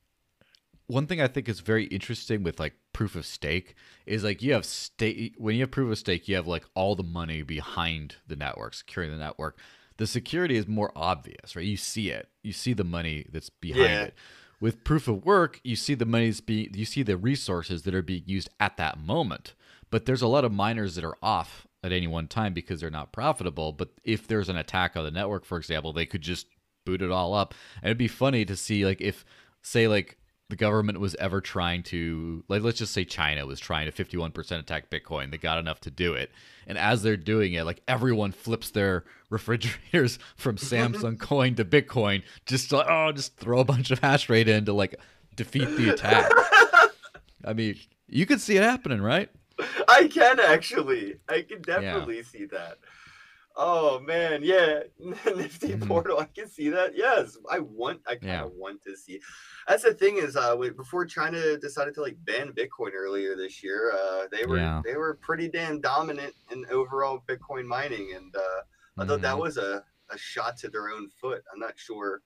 [0.89, 3.75] one thing I think is very interesting with like proof of stake
[4.07, 6.95] is like you have stake when you have proof of stake, you have like all
[6.95, 9.59] the money behind the network, securing the network.
[9.97, 11.65] The security is more obvious, right?
[11.65, 14.03] You see it, you see the money that's behind yeah.
[14.03, 14.15] it.
[14.59, 18.01] With proof of work, you see the money's be you see the resources that are
[18.01, 19.53] being used at that moment.
[19.91, 22.89] But there's a lot of miners that are off at any one time because they're
[22.89, 23.73] not profitable.
[23.73, 26.47] But if there's an attack on the network, for example, they could just
[26.83, 27.53] boot it all up.
[27.83, 29.23] And it'd be funny to see like if
[29.61, 30.18] say like
[30.49, 34.59] the government was ever trying to like let's just say China was trying to 51%
[34.59, 35.31] attack Bitcoin.
[35.31, 36.31] They got enough to do it.
[36.67, 42.23] And as they're doing it, like everyone flips their refrigerators from Samsung coin to Bitcoin
[42.45, 44.95] just to, like oh just throw a bunch of hash rate in to like
[45.35, 46.31] defeat the attack.
[47.45, 47.75] I mean,
[48.07, 49.29] you could see it happening, right?
[49.87, 51.15] I can actually.
[51.27, 52.23] I can definitely yeah.
[52.23, 52.77] see that.
[53.61, 55.85] Oh man, yeah, Nifty mm-hmm.
[55.85, 56.17] Portal.
[56.17, 56.95] I can see that.
[56.95, 57.99] Yes, I want.
[58.07, 58.57] I kind of yeah.
[58.57, 59.19] want to see.
[59.67, 63.91] That's the thing is, uh, before China decided to like ban Bitcoin earlier this year,
[63.91, 64.81] uh, they were yeah.
[64.85, 69.09] they were pretty damn dominant in overall Bitcoin mining, and uh, I mm-hmm.
[69.09, 69.41] thought that mm-hmm.
[69.41, 71.43] was a a shot to their own foot.
[71.53, 72.21] I'm not sure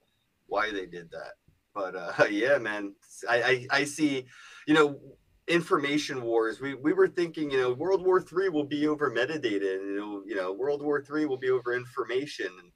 [0.46, 1.32] why they did that,
[1.74, 2.94] but uh, yeah, man,
[3.28, 4.24] I, I I see.
[4.68, 5.00] You know,
[5.48, 6.60] information wars.
[6.60, 9.96] We we were thinking, you know, World War Three will be over metadata, and you
[9.96, 12.46] know, you know, World War Three will be over information.
[12.46, 12.70] And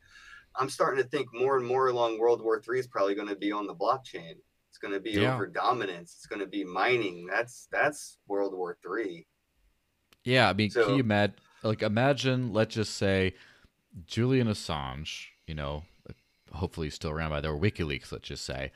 [0.56, 3.36] I'm starting to think more and more along World War Three is probably going to
[3.36, 4.34] be on the blockchain.
[4.68, 5.34] It's going to be yeah.
[5.34, 6.14] over dominance.
[6.16, 7.26] It's going to be mining.
[7.30, 9.26] That's that's World War Three.
[10.24, 11.36] Yeah, I mean, so, can you imagine?
[11.62, 13.34] Like, imagine, let's just say,
[14.06, 15.26] Julian Assange.
[15.46, 15.84] You know,
[16.52, 17.52] hopefully he's still around by there.
[17.52, 18.72] WikiLeaks, let's just say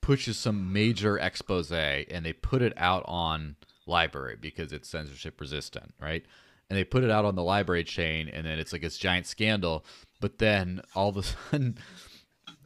[0.00, 3.56] pushes some major expose and they put it out on
[3.88, 6.24] LBRY because it's censorship resistant, right?
[6.68, 9.26] And they put it out on the LBRY chain, and then it's like this giant
[9.26, 9.84] scandal.
[10.20, 11.78] But then all of a sudden,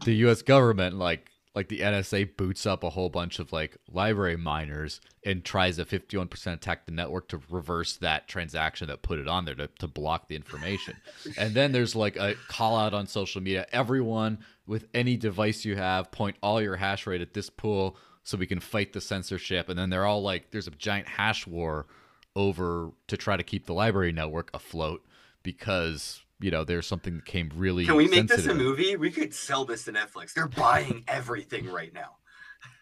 [0.04, 0.42] the U.S.
[0.42, 5.44] government like like the NSA boots up a whole bunch of like LBRY miners and
[5.44, 9.56] tries to 51% attack the network to reverse that transaction that put it on there
[9.56, 10.96] to, to block the information.
[11.38, 13.66] and then there's like a call out on social media.
[13.72, 18.38] Everyone with any device you have, point all your hash rate at this pool so
[18.38, 19.68] we can fight the censorship.
[19.68, 21.86] And then they're all like, there's a giant hash war
[22.36, 25.04] over to try to keep the LBRY network afloat
[25.42, 27.86] because you know, there's something that came really.
[27.86, 28.44] Can we make sensitive.
[28.44, 28.96] this a movie?
[28.96, 30.32] We could sell this to Netflix.
[30.32, 32.16] They're buying everything right now.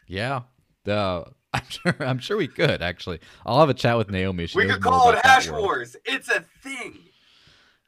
[0.06, 0.42] Yeah,
[0.84, 3.20] the I'm sure I'm sure we could actually.
[3.44, 4.46] I'll have a chat with Naomi.
[4.46, 5.96] She we could call it Hash Wars.
[6.04, 6.98] It's a thing.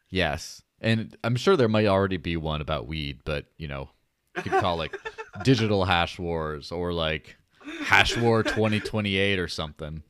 [0.08, 3.90] Yes, and I'm sure there might already be one about weed, but you know,
[4.36, 4.96] you could call like
[5.44, 7.36] Digital Hash Wars or like
[7.82, 10.02] Hash War 2028 or something.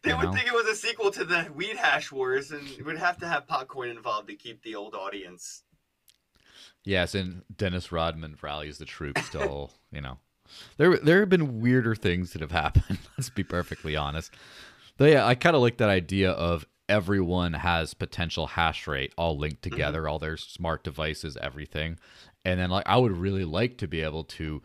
[0.02, 0.32] They would know?
[0.32, 3.46] think it was a sequel to the Weed Hash Wars, and would have to have
[3.46, 5.62] Potcoin involved to keep the old audience.
[6.84, 9.26] Yes, and Dennis Rodman rallies the troops.
[9.26, 10.18] Still, you know,
[10.78, 12.98] there there have been weirder things that have happened.
[13.18, 14.32] Let's be perfectly honest.
[14.96, 19.36] But yeah, I kind of like that idea of everyone has potential hash rate all
[19.36, 19.70] linked mm-hmm.
[19.70, 20.10] together, mm-hmm.
[20.12, 21.98] all their smart devices, everything,
[22.44, 24.62] and then like I would really like to be able to,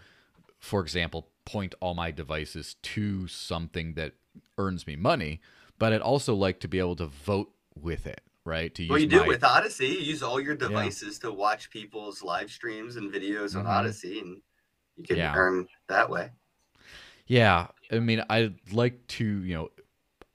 [0.60, 4.14] for example, point all my devices to something that
[4.58, 5.42] earns me money,
[5.78, 8.74] but I'd also like to be able to vote with it, right?
[8.76, 9.28] To use well, you do my...
[9.28, 9.88] with Odysee.
[9.88, 11.30] You use all your devices yeah.
[11.30, 13.86] to watch people's live streams and videos on mm-hmm.
[13.86, 14.42] Odysee, and
[14.98, 15.34] you can yeah.
[15.36, 16.32] earn that way.
[17.28, 19.70] Yeah, I mean, I'd like to, you know,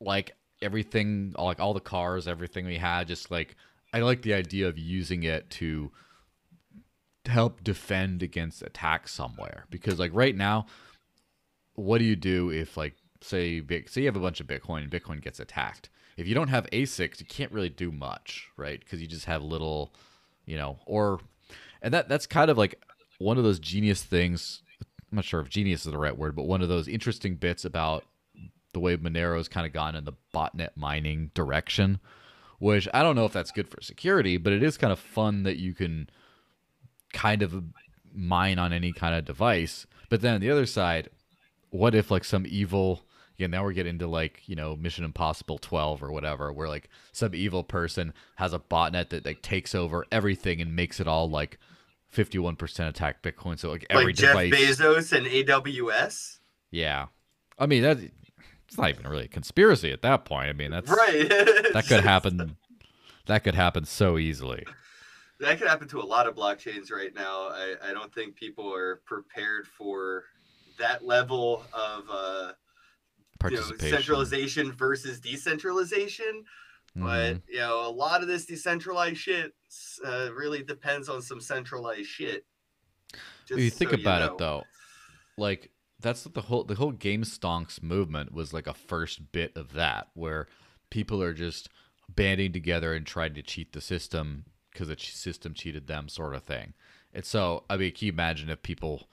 [0.00, 3.56] like everything, like all the cars, everything we had, just like
[3.92, 5.90] I like the idea of using it to
[7.26, 10.66] help defend against attack somewhere because like right now
[11.74, 14.90] what do you do if like say say you have a bunch of Bitcoin and
[14.90, 15.88] Bitcoin gets attacked?
[16.16, 18.78] If you don't have ASICs, you can't really do much, right?
[18.78, 19.92] Because you just have little,
[20.44, 21.20] you know, or
[21.83, 22.83] and that that's kind of like
[23.18, 24.62] one of those genius things.
[24.80, 27.64] I'm not sure if genius is the right word, but one of those interesting bits
[27.64, 28.04] about
[28.72, 31.98] the way Monero's kind of gone in the botnet mining direction,
[32.59, 35.42] which I don't know if that's good for security, but it is kind of fun
[35.42, 36.09] that you can
[37.12, 37.64] kind of
[38.14, 39.87] mine on any kind of device.
[40.09, 41.09] But then on the other side,
[41.70, 43.02] what if like some evil
[43.40, 46.88] yeah, now we're getting into like, you know, Mission Impossible 12 or whatever, where like
[47.12, 51.29] some evil person has a botnet that like takes over everything and makes it all
[51.29, 51.59] like
[52.14, 53.59] 51% attack Bitcoin.
[53.59, 56.38] So like every like Jeff Bezos and AWS?
[56.70, 57.07] Yeah.
[57.59, 60.48] I mean, that it's not even really a conspiracy at that point.
[60.48, 61.29] I mean, that's right.
[61.72, 62.57] that could happen.
[63.26, 64.64] That could happen so easily.
[65.40, 67.48] That could happen to a lot of blockchains right now.
[67.48, 70.24] I, I don't think people are prepared for
[70.79, 72.53] that level of uh,
[73.48, 76.44] you know, centralization versus decentralization.
[76.96, 77.05] Mm-hmm.
[77.05, 79.53] But you know, a lot of this decentralized shit
[80.05, 82.44] uh, really depends on some centralized shit.
[83.46, 84.33] Just you think so about you know.
[84.33, 84.64] it though,
[85.37, 89.57] like that's what the whole the whole game stonks movement was like a first bit
[89.57, 90.48] of that, where
[90.90, 91.68] people are just
[92.09, 96.42] banding together and trying to cheat the system because the system cheated them, sort of
[96.44, 96.74] thing.
[97.12, 99.09] And so, I mean, can you imagine if people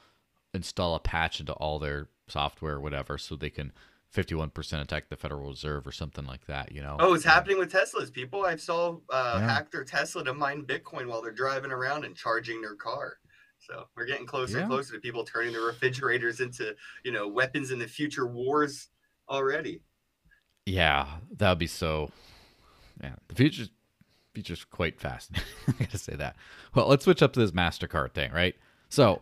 [0.53, 3.71] install a patch into all their software or whatever so they can
[4.15, 6.97] 51% attack the Federal Reserve or something like that, you know?
[6.99, 8.11] Oh, it's happening with Teslas.
[8.11, 9.47] People I saw uh, yeah.
[9.47, 13.17] hack their Tesla to mine Bitcoin while they're driving around and charging their car.
[13.59, 14.59] So we're getting closer yeah.
[14.61, 18.87] and closer to people turning their refrigerators into, you know, weapons in the future wars
[19.29, 19.81] already.
[20.65, 22.11] Yeah, that would be so.
[23.01, 23.69] Yeah, the future's
[24.33, 25.31] future's quite fast.
[25.67, 26.35] I gotta say that.
[26.75, 28.55] Well, let's switch up to this Mastercard thing, right?
[28.89, 29.21] So,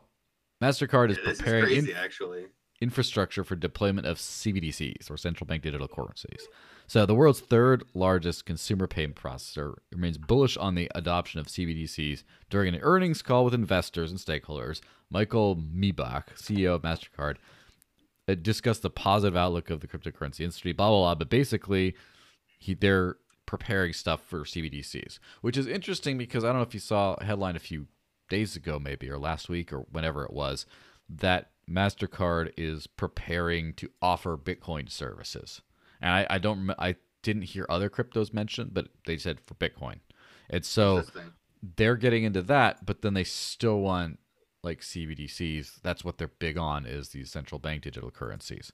[0.61, 2.45] Mastercard is yeah, preparing is crazy, in- actually
[2.81, 6.47] infrastructure for deployment of CBDCs or central bank digital currencies.
[6.87, 12.23] So, the world's third largest consumer payment processor remains bullish on the adoption of CBDCs
[12.49, 14.81] during an earnings call with investors and stakeholders.
[15.09, 17.37] Michael Miebach, CEO of MasterCard,
[18.27, 21.15] uh, discussed the positive outlook of the cryptocurrency industry, blah, blah, blah.
[21.15, 21.95] But basically,
[22.59, 26.79] he, they're preparing stuff for CBDCs, which is interesting because I don't know if you
[26.79, 27.87] saw a headline a few
[28.29, 30.65] days ago, maybe, or last week, or whenever it was,
[31.09, 35.61] that MasterCard is preparing to offer Bitcoin services.
[36.01, 39.99] And I, I don't, I didn't hear other cryptos mentioned, but they said for Bitcoin.
[40.49, 41.03] And so
[41.75, 44.19] they're getting into that, but then they still want
[44.63, 45.81] like CBDCs.
[45.81, 48.71] That's what they're big on is these central bank digital currencies.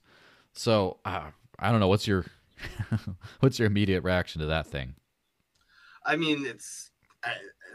[0.52, 1.88] So uh, I don't know.
[1.88, 2.26] What's your
[3.40, 4.94] what's your immediate reaction to that thing?
[6.04, 6.90] I mean, it's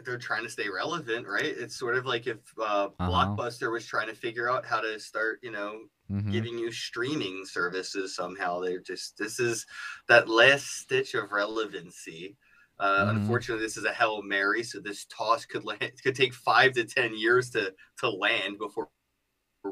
[0.04, 1.44] they're trying to stay relevant, right?
[1.44, 3.08] It's sort of like if uh, uh-huh.
[3.08, 5.80] Blockbuster was trying to figure out how to start, you know,
[6.10, 6.30] mm-hmm.
[6.30, 8.60] giving you streaming services somehow.
[8.60, 9.66] They're just this is
[10.08, 12.36] that last stitch of relevancy.
[12.78, 13.16] Uh, mm-hmm.
[13.18, 16.84] Unfortunately, this is a hail mary, so this toss could land, could take five to
[16.84, 18.88] ten years to to land before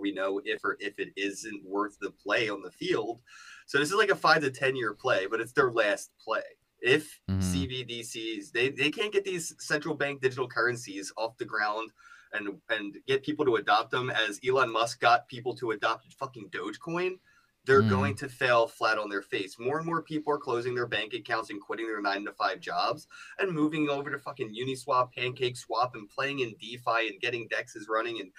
[0.00, 3.20] we know if or if it isn't worth the play on the field.
[3.66, 6.42] So this is like a five to ten year play, but it's their last play
[6.80, 7.40] if mm-hmm.
[7.40, 11.90] CBDCs they, they can't get these central bank digital currencies off the ground
[12.32, 16.50] and and get people to adopt them as Elon Musk got people to adopt fucking
[16.50, 17.18] Dogecoin,
[17.64, 17.90] they're mm.
[17.90, 19.58] going to fail flat on their face.
[19.58, 22.60] More and more people are closing their bank accounts and quitting their nine to five
[22.60, 23.08] jobs
[23.38, 27.88] and moving over to fucking Uniswap, Pancake Swap, and playing in DeFi and getting dexes
[27.88, 28.20] running.
[28.20, 28.30] And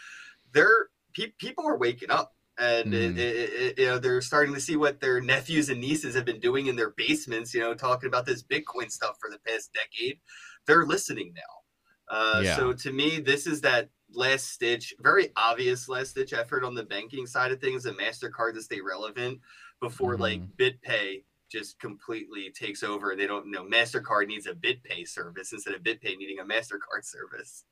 [0.54, 3.18] they're pe- people are waking up and mm.
[3.18, 6.40] it, it, you know they're starting to see what their nephews and nieces have been
[6.40, 10.20] doing in their basements you know talking about this bitcoin stuff for the past decade
[10.66, 12.56] they're listening now uh, yeah.
[12.56, 16.84] so to me this is that last stitch very obvious last stitch effort on the
[16.84, 19.40] banking side of things and mastercard to stay relevant
[19.82, 20.22] before mm.
[20.22, 25.54] like bitpay just completely takes over and they don't know mastercard needs a bitpay service
[25.54, 27.66] instead of bitpay needing a mastercard service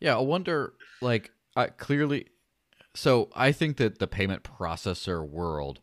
[0.00, 2.26] yeah i wonder like I, clearly
[2.96, 5.80] so I think that the payment processor world,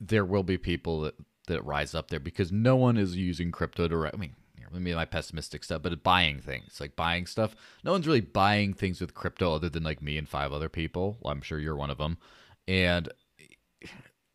[0.00, 1.14] there will be people that,
[1.46, 4.10] that rise up there because no one is using crypto to.
[4.12, 4.34] I mean,
[4.72, 7.54] maybe my pessimistic stuff, but buying things like buying stuff.
[7.84, 11.18] No one's really buying things with crypto other than like me and five other people.
[11.20, 12.18] Well, I'm sure you're one of them.
[12.66, 13.08] And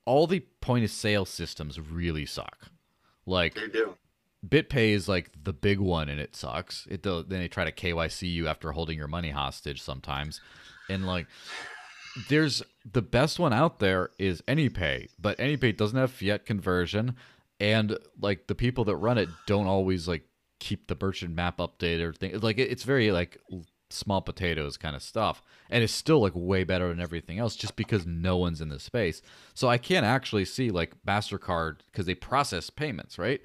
[0.06, 2.68] all the point of sale systems really suck.
[3.26, 3.96] Like they do.
[4.48, 6.88] BitPay is like the big one and it sucks.
[6.90, 10.42] It then they try to KYC you after holding your money hostage sometimes.
[10.92, 11.28] And like
[12.30, 17.16] there's the best one out there is AnyPay, but AnyPay doesn't have fiat conversion,
[17.60, 20.24] and like the people that run it don't always like
[20.60, 22.40] keep the merchant map updated or thing.
[22.40, 23.40] Like it's very like
[23.90, 27.76] small potatoes kind of stuff, and it's still like way better than everything else just
[27.76, 29.22] because no one's in the space.
[29.54, 33.42] So I can't actually see like Mastercard because they process payments, right?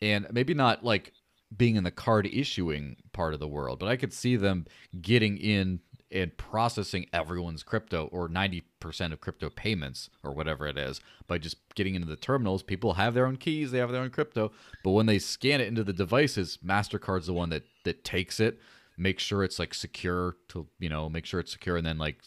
[0.00, 1.12] And maybe not like
[1.56, 4.66] being in the card issuing part of the world, but I could see them
[5.00, 5.80] getting in
[6.10, 11.56] and processing everyone's crypto or 90% of crypto payments or whatever it is by just
[11.74, 12.62] getting into the terminals.
[12.62, 14.52] People have their own keys, they have their own crypto,
[14.84, 18.60] but when they scan it into the devices, MasterCard's the one that that takes it,
[18.96, 22.20] makes sure it's like secure to, you know, make sure it's secure and then like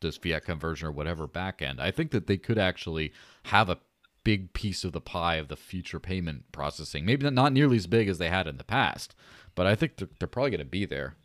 [0.00, 1.80] does fiat conversion or whatever backend.
[1.80, 3.12] I think that they could actually
[3.44, 3.78] have a
[4.24, 7.04] big piece of the pie of the future payment processing.
[7.04, 9.14] Maybe not nearly as big as they had in the past,
[9.54, 11.16] but I think they're, they're probably going to be there.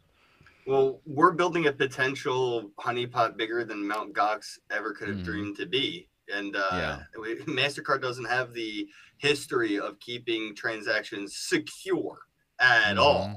[0.66, 5.24] Well, we're building a potential honeypot bigger than Mount Gox ever could have mm.
[5.24, 6.08] dreamed to be.
[6.34, 7.00] And uh, yeah.
[7.20, 8.88] we, MasterCard doesn't have the
[9.18, 12.20] history of keeping transactions secure
[12.60, 13.00] at mm.
[13.00, 13.36] all.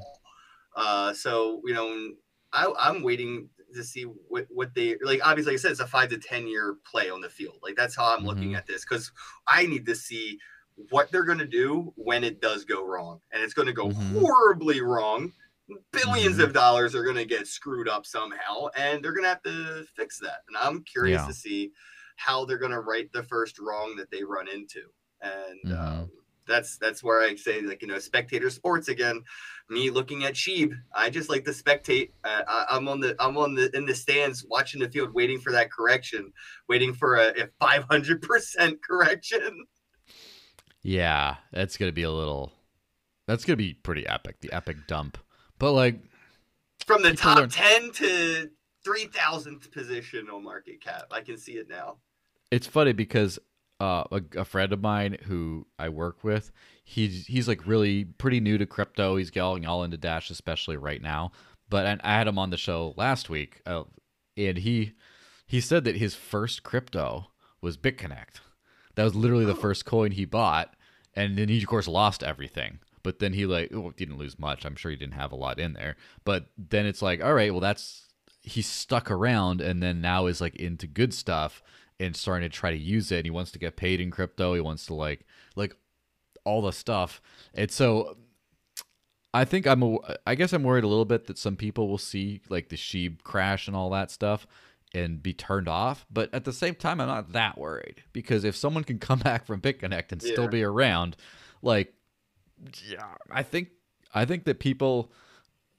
[0.75, 2.11] Uh, so, you know,
[2.53, 3.49] I, am waiting.
[3.73, 5.19] to see what, what they like.
[5.25, 7.57] Obviously, like I said, it's a five to ten year play on the field.
[7.61, 8.27] Like that's how I'm mm-hmm.
[8.27, 9.11] looking at this because
[9.47, 10.37] I need to see
[10.89, 13.89] what they're going to do when it does go wrong, and it's going to go
[13.89, 14.19] mm-hmm.
[14.19, 15.33] horribly wrong.
[15.69, 16.41] 1000000000s mm-hmm.
[16.41, 19.85] of dollars are going to get screwed up somehow, and they're going to have to
[19.95, 20.39] fix that.
[20.47, 21.27] And I'm curious yeah.
[21.27, 21.71] to see
[22.15, 24.81] how they're going to right the first wrong that they run into.
[25.21, 25.99] And mm-hmm.
[26.01, 26.11] um,
[26.47, 29.21] that's that's where I say like you know spectator sports again.
[29.69, 32.11] Me looking at Sheeb, I just like to spectate.
[32.23, 35.39] Uh, I, am on the I'm on the in the stands watching the field, waiting
[35.39, 36.31] for that correction,
[36.69, 39.65] waiting for a 500 percent correction.
[40.81, 42.53] Yeah, that's gonna be a little.
[43.27, 44.37] That's gonna be pretty epic.
[44.39, 45.17] The epic dump,
[45.59, 45.99] but like
[46.85, 47.47] from the top are...
[47.47, 48.49] ten to
[48.83, 51.97] three thousandth position on market cap, I can see it now.
[52.51, 53.39] It's funny because
[53.79, 56.51] uh, a, a, friend of mine who I work with,
[56.83, 59.17] he's he's like really pretty new to crypto.
[59.17, 61.31] He's going all into Dash, especially right now.
[61.69, 63.83] But I had him on the show last week, uh,
[64.35, 64.93] and he
[65.45, 67.27] he said that his first crypto
[67.61, 68.39] was BitConnect.
[68.95, 70.75] That was literally the first coin he bought,
[71.13, 72.79] and then he of course lost everything.
[73.07, 74.65] But then he like well, didn't lose much.
[74.65, 75.95] I'm sure he didn't have a lot in there.
[76.25, 78.03] But then it's like, all right, well that's
[78.41, 81.63] he stuck around, and then now is like into good stuff
[82.01, 83.19] and starting to try to use it.
[83.19, 84.55] And he wants to get paid in crypto.
[84.55, 85.73] He wants to like like
[86.43, 87.21] all the stuff.
[87.53, 88.17] And so
[89.33, 91.97] I think I'm a, I guess I'm worried a little bit that some people will
[91.97, 94.45] see like the Sheeb crash and all that stuff
[94.93, 96.05] and be turned off.
[96.11, 99.45] But at the same time, I'm not that worried because if someone can come back
[99.45, 100.33] from BitConnect and yeah.
[100.33, 101.15] still be around,
[101.61, 101.93] like,
[102.87, 103.69] yeah, I think
[104.13, 105.11] I think that people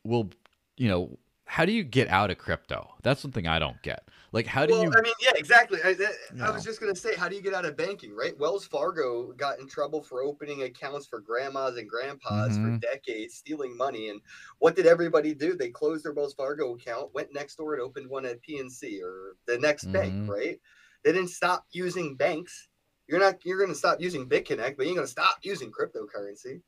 [0.04, 0.30] will,
[0.76, 2.94] you know, how do you get out of crypto?
[3.02, 4.06] That's something I don't get.
[4.32, 4.92] Like, how do well, you?
[4.94, 5.78] I mean, yeah, exactly.
[5.82, 5.96] I,
[6.42, 8.38] I was just gonna say, how do you get out of banking, right?
[8.38, 12.74] Wells Fargo got in trouble for opening accounts for grandmas and grandpas mm-hmm.
[12.74, 14.10] for decades, stealing money.
[14.10, 14.20] And
[14.58, 15.56] what did everybody do?
[15.56, 19.36] They closed their Wells Fargo account, went next door and opened one at PNC or
[19.46, 19.92] the next mm-hmm.
[19.92, 20.60] bank, right?
[21.02, 22.68] They didn't stop using banks.
[23.08, 23.44] You're not.
[23.44, 26.60] You're gonna stop using BitConnect, but you're gonna stop using cryptocurrency.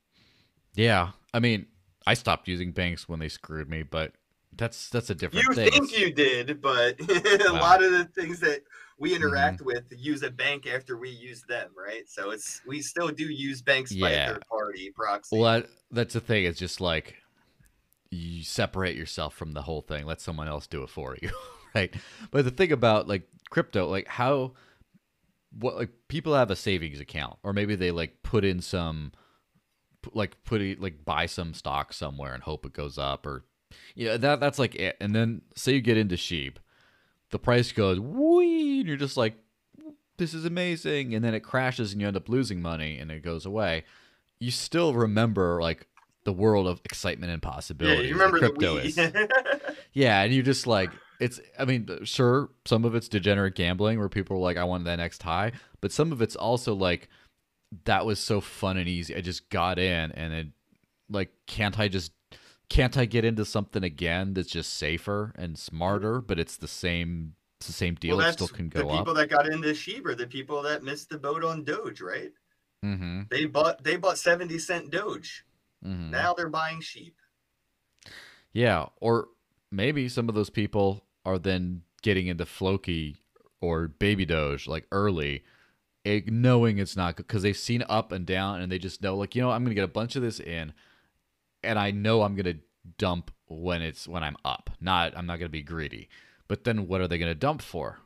[0.75, 1.67] Yeah, I mean,
[2.07, 4.13] I stopped using banks when they screwed me, but
[4.57, 5.71] that's that's a different you thing.
[5.71, 7.61] think you did but a wow.
[7.61, 8.63] lot of the things that
[8.99, 9.23] we mm-hmm.
[9.23, 9.67] interact mm-hmm.
[9.67, 13.63] with use a bank after we use them right so it's we still do use
[13.63, 14.07] banks yeah.
[14.07, 17.17] by a third party proxy well that, that's the thing it's just like
[18.11, 21.31] you separate yourself from the whole thing let someone else do it for you
[21.75, 21.95] right
[22.31, 24.53] but the thing about like crypto like how
[25.59, 29.13] what like people have a savings account or maybe they like put in some
[30.15, 33.45] like put it like buy some stock somewhere and hope it goes up or
[33.95, 34.97] yeah, that that's like it.
[35.01, 36.57] And then say you get into Sheeb
[37.31, 39.35] the price goes wee, and you're just like,
[40.19, 43.23] this is amazing, and then it crashes and you end up losing money and it
[43.23, 43.85] goes away.
[44.39, 45.87] You still remember like
[46.25, 48.03] the world of excitement and possibility.
[48.03, 48.99] Yeah, you remember crypto is.
[49.93, 50.91] yeah, and you just like
[51.21, 51.41] it's.
[51.59, 54.97] I mean, sure, some of it's degenerate gambling where people are like, I want that
[54.97, 57.09] next high, but some of it's also like
[57.85, 59.15] that was so fun and easy.
[59.15, 60.47] I just got in and it
[61.09, 62.13] like can't I just
[62.69, 67.35] can't I get into something again that's just safer and smarter, but it's the same
[67.59, 68.17] it's the same deal.
[68.17, 69.17] Well, it still can go the people up.
[69.17, 72.33] that got into Shiba, the people that missed the boat on Doge, right?
[72.85, 73.23] Mm-hmm.
[73.31, 75.45] They bought they bought seventy cent Doge.
[75.85, 76.11] Mm-hmm.
[76.11, 77.13] Now they're buying Sheeb.
[78.53, 79.29] Yeah, or
[79.71, 83.17] maybe some of those people are then getting into Floki
[83.61, 85.45] or Baby Doge like early,
[86.05, 89.35] knowing it's not good because they've seen up and down and they just know like
[89.35, 90.73] you know I'm gonna get a bunch of this in
[91.63, 92.57] and I know I'm gonna
[92.99, 94.71] dump when it's when I'm up.
[94.81, 96.09] Not I'm not gonna be greedy.
[96.49, 97.99] But then what are they gonna dump for?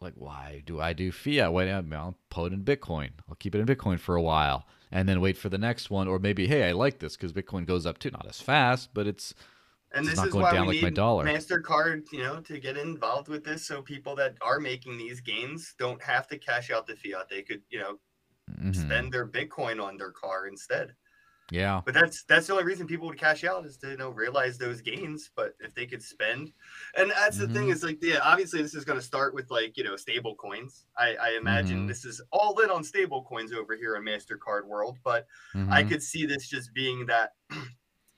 [0.00, 1.52] Like why do I do fiat?
[1.52, 3.10] Wait, I'll put it in Bitcoin.
[3.28, 6.08] I'll keep it in Bitcoin for a while and then wait for the next one.
[6.08, 9.06] Or maybe hey, I like this because Bitcoin goes up too, not as fast, but
[9.06, 9.34] it's
[9.96, 13.66] and this is why we like need Mastercard, you know, to get involved with this,
[13.66, 17.28] so people that are making these gains don't have to cash out the fiat.
[17.28, 17.98] They could, you know,
[18.50, 18.72] mm-hmm.
[18.72, 20.94] spend their Bitcoin on their car instead.
[21.50, 21.80] Yeah.
[21.84, 24.58] But that's that's the only reason people would cash out is to you know realize
[24.58, 25.30] those gains.
[25.34, 26.52] But if they could spend,
[26.96, 27.46] and that's mm-hmm.
[27.46, 27.72] the thing mm-hmm.
[27.72, 30.86] is like yeah, obviously this is going to start with like you know stable coins.
[30.98, 31.86] I, I imagine mm-hmm.
[31.86, 35.72] this is all in on stable coins over here in Mastercard world, but mm-hmm.
[35.72, 37.30] I could see this just being that.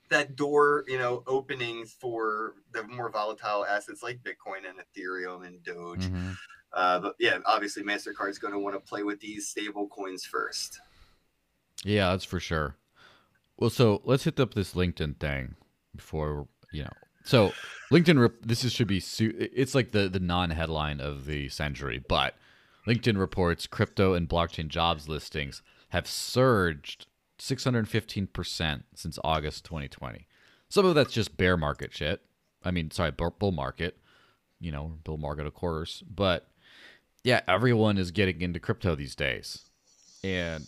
[0.09, 5.63] That door, you know, opening for the more volatile assets like Bitcoin and Ethereum and
[5.63, 6.05] Doge.
[6.05, 6.31] Mm-hmm.
[6.73, 10.25] Uh, but yeah, obviously Mastercard is going to want to play with these stable coins
[10.25, 10.79] first.
[11.83, 12.75] Yeah, that's for sure.
[13.57, 15.55] Well, so let's hit up this LinkedIn thing
[15.95, 16.93] before you know.
[17.23, 17.51] So
[17.91, 22.35] LinkedIn, this is, should be it's like the the non headline of the century, but
[22.87, 27.07] LinkedIn reports crypto and blockchain jobs listings have surged
[27.39, 30.27] 615% since August 2020.
[30.69, 32.21] Some of that's just bear market shit,
[32.63, 33.97] I mean, sorry, bull market.
[34.59, 36.03] You know, bull market, of course.
[36.07, 36.49] But
[37.23, 39.69] yeah, everyone is getting into crypto these days,
[40.23, 40.65] and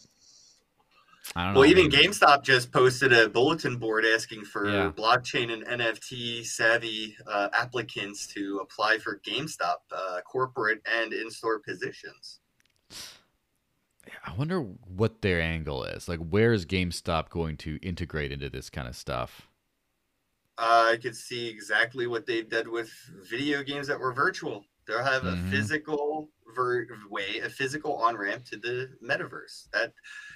[1.35, 1.59] I don't know.
[1.61, 4.91] Well, even GameStop just posted a bulletin board asking for yeah.
[4.91, 12.39] blockchain and NFT savvy uh, applicants to apply for GameStop uh, corporate and in-store positions.
[14.25, 16.07] I wonder what their angle is.
[16.07, 19.47] Like, where is GameStop going to integrate into this kind of stuff?
[20.57, 22.91] Uh, I could see exactly what they did with
[23.29, 24.65] video games that were virtual.
[24.87, 25.47] They'll have mm-hmm.
[25.47, 29.69] a physical ver- way, a physical on ramp to the metaverse.
[29.73, 29.93] That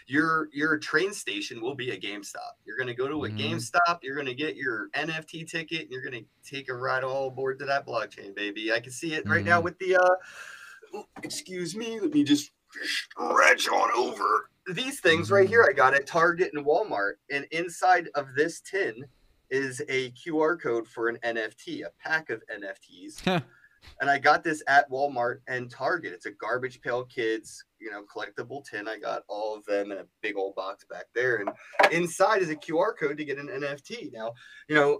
[0.07, 2.53] your your train station will be a GameStop.
[2.65, 3.55] You're going to go to a mm-hmm.
[3.55, 3.99] GameStop.
[4.01, 5.81] You're going to get your NFT ticket.
[5.81, 8.71] And you're going to take a ride all aboard to that blockchain, baby.
[8.71, 9.49] I can see it right mm-hmm.
[9.49, 9.97] now with the.
[9.97, 10.15] uh
[11.23, 11.99] Excuse me.
[11.99, 12.51] Let me just
[12.83, 14.49] stretch on over.
[14.73, 15.65] These things right here.
[15.69, 19.05] I got at Target and Walmart, and inside of this tin
[19.49, 23.43] is a QR code for an NFT, a pack of NFTs
[24.01, 26.13] and I got this at Walmart and Target.
[26.13, 28.87] It's a garbage pail kids, you know, collectible tin.
[28.87, 31.49] I got all of them in a big old box back there, and
[31.91, 34.11] inside is a QR code to get an NFT.
[34.11, 34.33] Now,
[34.67, 34.99] you know,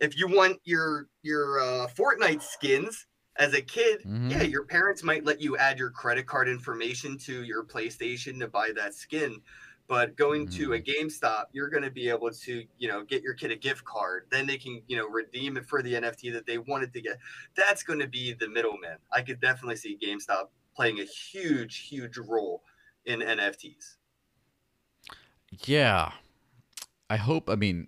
[0.00, 3.06] if you want your your uh, Fortnite skins
[3.38, 4.30] as a kid, mm-hmm.
[4.30, 8.48] yeah, your parents might let you add your credit card information to your PlayStation to
[8.48, 9.40] buy that skin.
[9.88, 10.56] But going mm-hmm.
[10.56, 11.06] to a mm-hmm.
[11.06, 14.26] GameStop, you're going to be able to, you know, get your kid a gift card.
[14.30, 17.18] Then they can, you know, redeem it for the NFT that they wanted to get.
[17.56, 18.96] That's going to be the middleman.
[19.12, 22.62] I could definitely see GameStop playing a huge, huge role
[23.04, 23.96] in NFTs.
[25.64, 26.10] Yeah,
[27.08, 27.48] I hope.
[27.48, 27.86] I mean,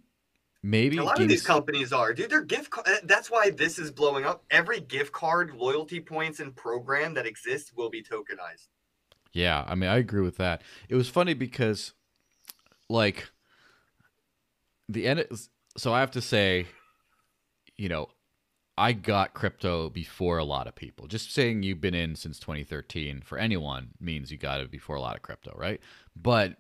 [0.63, 2.31] maybe a lot of these companies are, dude.
[2.31, 2.73] They're gift.
[2.87, 4.45] Eh, that's why this is blowing up.
[4.51, 8.69] Every gift card, loyalty points, and program that exists will be tokenized.
[9.33, 10.63] Yeah, I mean, I agree with that.
[10.89, 11.93] It was funny because,
[12.89, 13.31] like,
[14.89, 15.27] the end.
[15.77, 16.67] So I have to say,
[17.77, 18.09] you know,
[18.79, 21.09] I got crypto before a lot of people.
[21.09, 25.01] Just saying you've been in since 2013 for anyone means you got it before a
[25.01, 25.81] lot of crypto, right?
[26.15, 26.57] But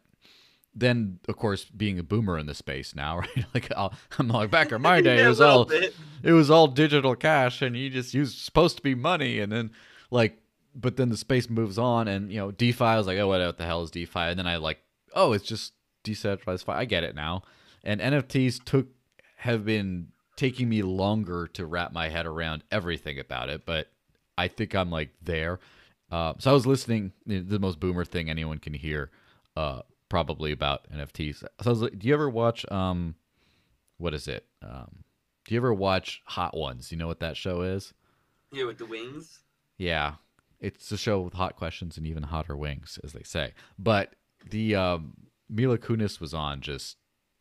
[0.79, 3.45] then, of course, being a boomer in the space now, right?
[3.55, 5.95] Like i am like back in my day, yeah, it was all bit.
[6.23, 9.71] it was all digital cash, and you just used supposed to be money, and then
[10.11, 10.39] like
[10.75, 12.85] but then the space moves on, and you know, DeFi.
[12.85, 14.19] I was like, oh, what the hell is DeFi?
[14.21, 14.79] And then I like,
[15.15, 15.73] oh, it's just
[16.05, 16.65] decentralized.
[16.65, 16.79] Fi.
[16.79, 17.43] I get it now.
[17.85, 18.87] And NFTs took
[19.37, 23.91] have been taking me longer to wrap my head around everything about it, but
[24.37, 25.59] I think I'm like there.
[26.11, 29.11] Uh, so I was listening the most boomer thing anyone can hear,
[29.57, 31.41] uh, probably about NFTs.
[31.41, 33.15] So I was like, do you ever watch um,
[33.99, 34.47] what is it?
[34.63, 35.05] Um,
[35.45, 36.91] do you ever watch Hot Ones?
[36.91, 37.93] You know what that show is?
[38.53, 39.41] Yeah, with the wings.
[39.77, 40.15] Yeah,
[40.61, 43.55] it's a show with hot questions and even hotter wings, as they say.
[43.79, 44.15] But
[44.51, 45.15] the um,
[45.49, 46.97] Mila Kunis was on just,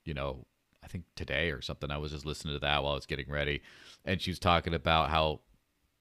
[0.05, 0.45] you know,
[0.83, 1.91] I think today or something.
[1.91, 3.61] I was just listening to that while I was getting ready,
[4.05, 5.41] and she was talking about how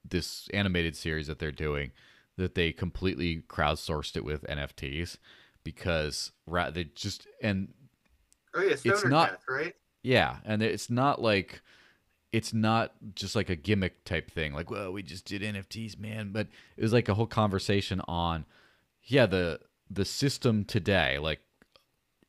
[0.09, 1.91] this animated series that they're doing
[2.37, 5.17] that they completely crowdsourced it with NFTs
[5.67, 7.75] because right they just and
[8.55, 9.75] oh yeah, it's not Death, right.
[10.03, 11.61] Yeah, and it's not like
[12.33, 16.33] it's not just like a gimmick type thing like well we just did nfts man
[16.33, 18.45] but it was like a whole conversation on
[19.05, 19.59] yeah the
[19.89, 21.41] the system today like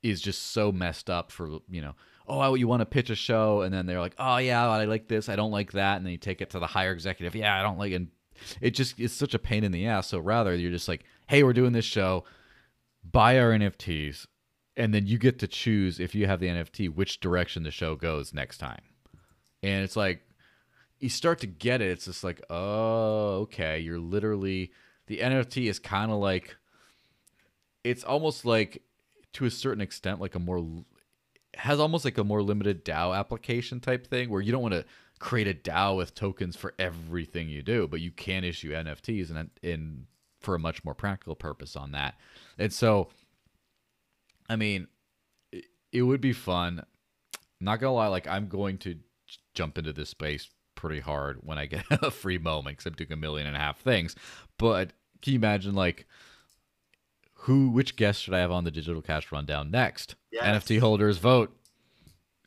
[0.04, 1.94] is just so messed up for you know
[2.28, 4.86] oh, oh you want to pitch a show and then they're like oh yeah i
[4.86, 7.36] like this i don't like that and then you take it to the higher executive
[7.36, 8.08] yeah i don't like it and
[8.62, 11.44] it just is such a pain in the ass so rather you're just like hey
[11.44, 12.24] we're doing this show
[13.12, 14.26] buy our nfts
[14.76, 17.96] and then you get to choose if you have the nft which direction the show
[17.96, 18.82] goes next time
[19.64, 20.22] and it's like
[21.00, 21.92] you start to get it.
[21.92, 24.72] It's just like, oh, okay, you're literally
[25.08, 26.56] the NFT is kind of like
[27.84, 28.84] it's almost like
[29.34, 30.66] to a certain extent like a more
[31.56, 34.86] has almost like a more limited DAO application type thing where you don't want to
[35.20, 39.50] create a DAO with tokens for everything you do, but you can issue NFTs and
[39.64, 40.06] in
[40.48, 42.16] for a much more practical purpose on that.
[42.58, 43.10] And so,
[44.48, 44.88] I mean,
[45.52, 46.80] it, it would be fun.
[46.80, 48.96] I'm not gonna lie, like I'm going to
[49.54, 53.12] jump into this space pretty hard when I get a free moment because I'm doing
[53.12, 54.16] a million and a half things.
[54.58, 56.08] But can you imagine like
[57.34, 60.16] who which guest should I have on the digital cash rundown next?
[60.32, 60.46] Yes.
[60.46, 61.54] NFT holders vote.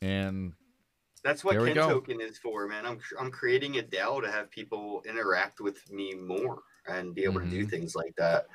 [0.01, 0.53] And
[1.23, 2.83] that's what Ken Token is for, man.
[2.83, 6.63] I'm I'm creating a DAO to have people interact with me more
[6.97, 7.49] and be able mm-hmm.
[7.49, 7.69] to do mm-hmm.
[7.69, 8.45] things like that.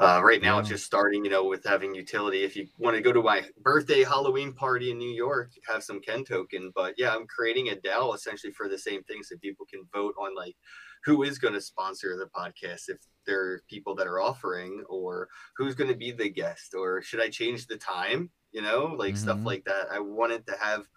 [0.00, 0.60] Uh, right now, yeah.
[0.60, 2.42] it's just starting, you know, with having utility.
[2.42, 6.00] If you want to go to my birthday Halloween party in New York, have some
[6.00, 6.72] Ken token.
[6.74, 10.14] But yeah, I'm creating a DAO essentially for the same thing, so people can vote
[10.18, 10.56] on like
[11.04, 12.96] who is going to sponsor the podcast if
[13.26, 17.20] there are people that are offering, or who's going to be the guest, or should
[17.20, 18.30] I change the time?
[18.52, 19.22] You know, like mm-hmm.
[19.22, 19.88] stuff like that.
[19.92, 20.88] I wanted to have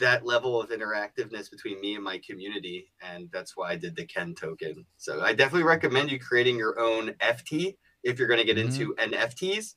[0.00, 4.04] that level of interactiveness between me and my community, and that's why I did the
[4.04, 4.84] Ken token.
[4.96, 8.80] So I definitely recommend you creating your own FT if you're going to get mm-hmm.
[8.80, 9.74] into NFTs.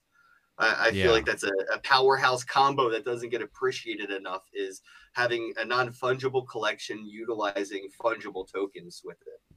[0.58, 1.04] I, I yeah.
[1.04, 4.44] feel like that's a, a, powerhouse combo that doesn't get appreciated enough.
[4.54, 4.82] Is
[5.14, 9.56] having a non fungible collection utilizing fungible tokens with it.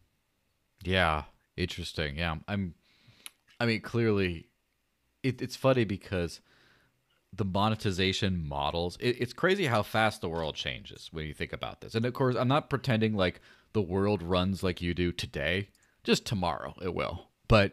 [0.88, 1.24] Yeah,
[1.56, 2.16] interesting.
[2.16, 2.74] Yeah, I'm.
[3.60, 4.48] I mean, clearly,
[5.22, 6.40] it, it's funny because
[7.32, 8.96] the monetization models.
[9.00, 11.94] It, it's crazy how fast the world changes when you think about this.
[11.94, 13.40] And of course, I'm not pretending like
[13.72, 15.68] the world runs like you do today.
[16.04, 17.28] Just tomorrow, it will.
[17.48, 17.72] But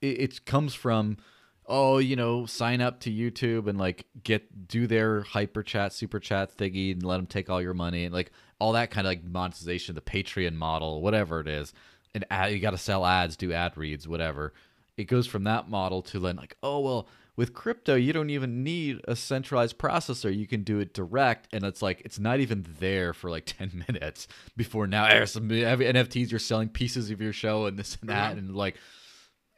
[0.00, 1.18] it, it comes from
[1.68, 6.20] oh, you know, sign up to YouTube and like get do their hyper chat, super
[6.20, 9.10] chat thingy, and let them take all your money and like all that kind of
[9.10, 11.72] like monetization, the Patreon model, whatever it is.
[12.14, 14.54] And ad, you got to sell ads, do ad reads, whatever.
[14.96, 18.64] It goes from that model to then like, oh well, with crypto, you don't even
[18.64, 20.34] need a centralized processor.
[20.34, 23.84] You can do it direct, and it's like it's not even there for like ten
[23.88, 24.26] minutes
[24.56, 25.08] before now.
[25.08, 26.30] There's some NFTs.
[26.30, 28.38] You're selling pieces of your show and this and that, mm-hmm.
[28.38, 28.76] and like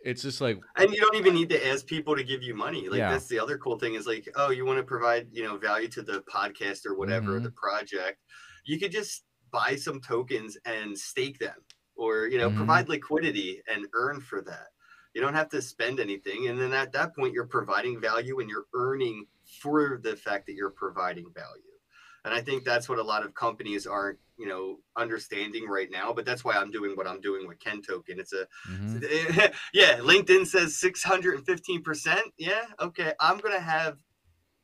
[0.05, 2.89] it's just like and you don't even need to ask people to give you money
[2.89, 3.11] like yeah.
[3.11, 5.89] that's the other cool thing is like oh you want to provide you know value
[5.89, 7.45] to the podcast or whatever mm-hmm.
[7.45, 8.18] the project
[8.64, 11.57] you could just buy some tokens and stake them
[11.97, 12.59] or you know mm-hmm.
[12.59, 14.68] provide liquidity and earn for that
[15.15, 18.51] you don't have to spend anything and then at that point you're providing value and
[18.51, 19.27] you're earning
[19.61, 21.63] for the fact that you're providing value
[22.25, 26.13] and i think that's what a lot of companies aren't you know understanding right now
[26.13, 29.47] but that's why i'm doing what i'm doing with ken token it's a mm-hmm.
[29.75, 33.97] yeah linkedin says 615% yeah okay i'm gonna have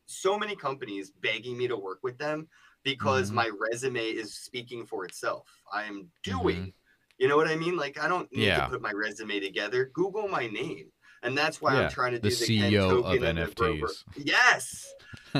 [0.06, 2.46] so many companies begging me to work with them
[2.82, 3.36] because mm-hmm.
[3.36, 6.83] my resume is speaking for itself i am doing mm-hmm.
[7.18, 8.64] You know what i mean like i don't need yeah.
[8.64, 10.86] to put my resume together google my name
[11.24, 14.04] and that's why yeah, I'm trying to do the, the CEO of NFTs.
[14.18, 14.86] Yes.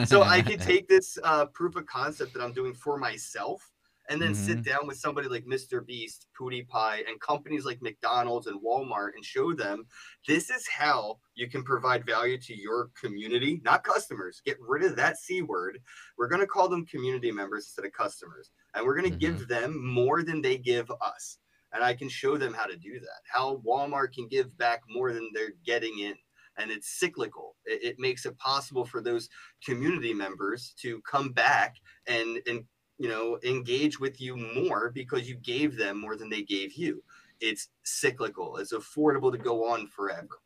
[0.07, 3.63] So I could take this uh, proof of concept that I'm doing for myself
[4.09, 4.45] and then mm-hmm.
[4.45, 5.85] sit down with somebody like Mr.
[5.85, 9.87] Beast, PewDiePie, and companies like McDonald's and Walmart and show them
[10.29, 14.43] this is how you can provide value to your community, not customers.
[14.45, 15.79] Get rid of that C word.
[16.19, 18.51] We're going to call them community members instead of customers.
[18.75, 19.37] And we're going to mm-hmm.
[19.37, 21.39] give them more than they give us.
[21.75, 25.13] And I can show them how to do that, how Walmart can give back more
[25.13, 26.15] than they're getting in
[26.57, 27.57] and it's cyclical.
[27.65, 29.29] It, it, makes it possible for those
[29.67, 31.75] community members to come back
[32.07, 32.65] and and
[32.99, 37.03] you know, engage with you more because you gave them more than they gave you.
[37.41, 38.57] It's cyclical.
[38.57, 40.41] It's affordable to go on forever.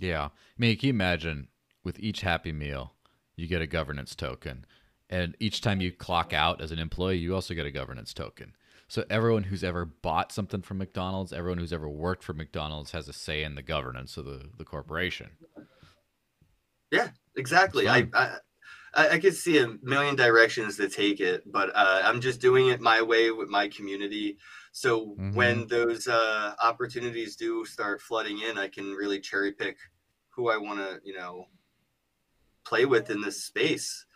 [0.00, 0.26] Yeah.
[0.26, 1.48] I mean, can you imagine
[1.84, 2.94] with each Happy Meal,
[3.36, 4.64] you get a governance token.
[5.08, 8.54] And each time you clock out as an employee, you also get a governance token.
[8.88, 13.06] So everyone who's ever bought something from McDonald's, everyone who's ever worked for McDonald's has
[13.08, 15.30] a say in the governance of the, the corporation.
[16.90, 17.86] Yeah, exactly.
[17.86, 18.38] I, I
[18.94, 22.68] I, I could see a million directions to take it, but uh, I'm just doing
[22.68, 24.38] it my way with my community.
[24.72, 25.34] So mm-hmm.
[25.34, 29.76] when those uh, opportunities do start flooding in, I can really cherry pick
[30.30, 31.46] who I want to, you know,
[32.64, 34.06] play with in this space.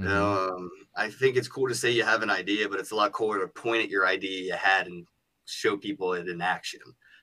[0.00, 0.54] Mm-hmm.
[0.54, 3.12] Um, I think it's cool to say you have an idea, but it's a lot
[3.12, 5.06] cooler to point at your idea you had and
[5.46, 6.80] show people it in action.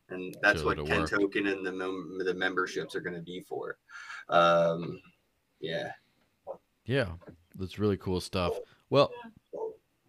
[0.10, 1.10] And that's what Ken work.
[1.10, 3.78] Token and the mem- the memberships are going to be for.
[4.30, 5.02] Um,
[5.60, 5.92] yeah.
[6.86, 7.08] Yeah,
[7.56, 8.58] that's really cool stuff.
[8.90, 9.12] Well,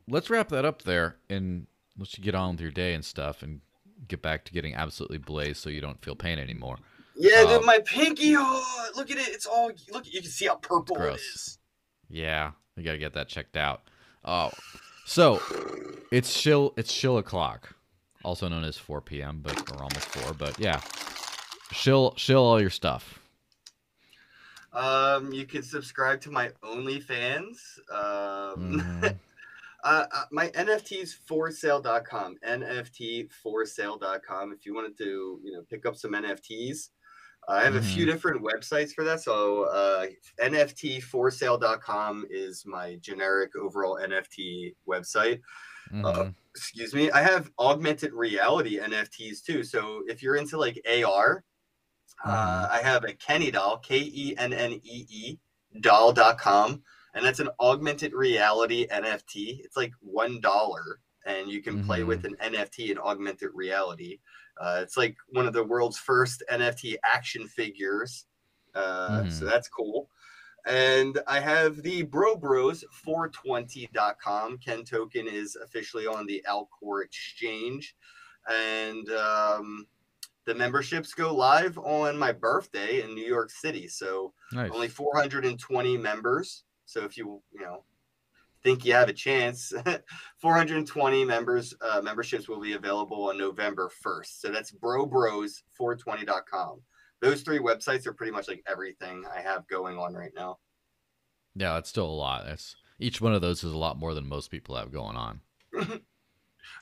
[0.07, 1.67] let's wrap that up there and
[1.99, 3.61] let's get on with your day and stuff and
[4.07, 6.77] get back to getting absolutely blazed so you don't feel pain anymore.
[7.17, 8.35] Yeah, um, dude, my pinky.
[8.37, 9.29] Oh, look at it.
[9.29, 10.05] It's all look.
[10.07, 11.19] You can see how purple gross.
[11.19, 11.58] it is.
[12.09, 13.83] Yeah, we gotta get that checked out.
[14.25, 14.51] Oh,
[15.05, 15.41] so
[16.11, 16.75] it's chill.
[16.77, 17.75] It's chill o'clock,
[18.25, 19.41] also known as 4 p.m.
[19.43, 20.35] But we're almost four.
[20.35, 20.81] But yeah,
[21.73, 23.19] chill, chill all your stuff.
[24.73, 27.57] Um, you can subscribe to my OnlyFans.
[27.91, 29.05] Um, mm-hmm.
[29.85, 34.53] uh, uh, my NFTs for sale.com, NFT for sale.com.
[34.53, 36.91] If you wanted to, you know, pick up some NFTs,
[37.49, 37.79] I have mm-hmm.
[37.79, 38.13] a few mm-hmm.
[38.13, 39.21] different websites for that.
[39.21, 40.07] So, uh,
[40.43, 45.41] NFT for sale.com is my generic overall NFT website.
[45.91, 46.05] Uh, mm-hmm.
[46.05, 47.11] Uh, excuse me.
[47.11, 49.65] I have augmented reality NFTs too.
[49.65, 51.43] So, if you're into like AR,
[52.25, 52.73] uh, mm-hmm.
[52.75, 55.39] I have a Kennee doll, K E N N E E
[55.81, 56.83] doll.com.
[57.15, 59.65] And that's an augmented reality NFT.
[59.65, 60.41] It's like $1
[61.27, 62.55] and you can play with mm-hmm.
[62.55, 64.19] an NFT in augmented reality.
[64.61, 68.27] Uh, it's like one of the world's first NFT action figures.
[68.75, 69.31] Uh, mm-hmm.
[69.31, 70.09] So that's cool.
[70.67, 74.59] And I have the Bro Bros 420.com.
[74.59, 77.97] Ken Token is officially on the Alcor exchange.
[78.49, 79.87] And um,
[80.45, 83.89] the memberships go live on my birthday in New York City.
[83.89, 84.71] So nice.
[84.73, 86.65] only 420 members.
[86.85, 87.85] So if you, you know,
[88.63, 89.73] think you have a chance.
[90.39, 94.41] 420 members uh, memberships will be available on November 1st.
[94.41, 96.81] So that's brobros420.com.
[97.21, 100.59] Those three websites are pretty much like everything I have going on right now.
[101.55, 102.47] Yeah, it's still a lot.
[102.47, 105.41] It's each one of those is a lot more than most people have going on.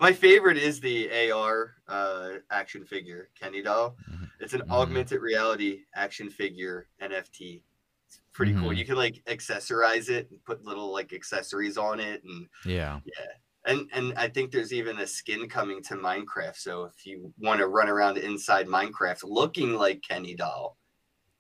[0.00, 3.96] My favorite is the AR uh, action figure Kennee doll.
[4.10, 4.24] Mm-hmm.
[4.40, 4.72] It's an mm-hmm.
[4.72, 7.62] augmented reality action figure NFT.
[8.06, 8.62] It's pretty mm-hmm.
[8.62, 8.72] cool.
[8.72, 13.26] You can like accessorize it and put little like accessories on it, and yeah, yeah.
[13.66, 16.56] And and I think there's even a skin coming to Minecraft.
[16.56, 20.76] So if you want to run around inside Minecraft looking like Kennee doll,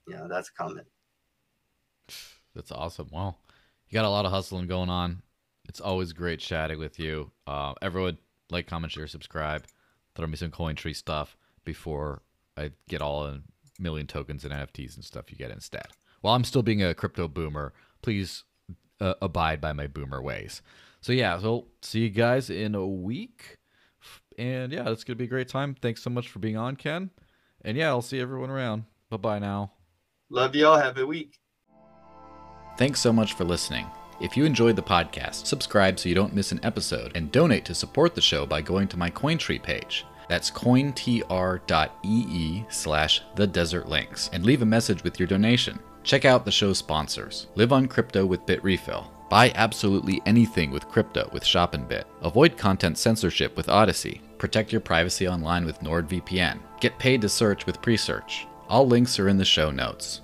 [0.06, 0.84] you know that's coming.
[2.54, 3.08] That's awesome.
[3.12, 3.38] Well,
[3.88, 5.22] you got a lot of hustling going on.
[5.68, 7.30] It's always great chatting with you.
[7.46, 8.18] Uh, everyone,
[8.50, 9.66] like, comment, share, subscribe.
[10.14, 12.22] Throw me some CoinTree stuff before
[12.56, 13.40] I get all a
[13.78, 15.86] million tokens and NFTs and stuff you get instead.
[16.20, 18.44] While I'm still being a crypto boomer, please
[19.00, 20.62] uh, abide by my boomer ways.
[21.00, 23.58] So yeah, so see you guys in a week.
[24.38, 25.74] And yeah, it's gonna be a great time.
[25.80, 27.10] Thanks so much for being on, Ken.
[27.62, 28.84] And yeah, I'll see everyone around.
[29.10, 29.72] Bye bye now.
[30.30, 30.78] Love y'all.
[30.78, 31.38] Have a week.
[32.76, 33.86] Thanks so much for listening.
[34.20, 37.74] If you enjoyed the podcast, subscribe so you don't miss an episode, and donate to
[37.74, 40.06] support the show by going to my CoinTree page.
[40.28, 41.14] That's cointr.ee
[42.68, 45.78] slash the desert links, and leave a message with your donation.
[46.06, 47.48] Check out the show's sponsors.
[47.56, 49.08] Live on crypto with BitRefill.
[49.28, 52.04] Buy absolutely anything with crypto with ShopInBit.
[52.22, 54.20] Avoid content censorship with Odysee.
[54.38, 56.60] Protect your privacy online with NordVPN.
[56.80, 58.46] Get paid to search with Presearch.
[58.68, 60.20] All links are in the show notes.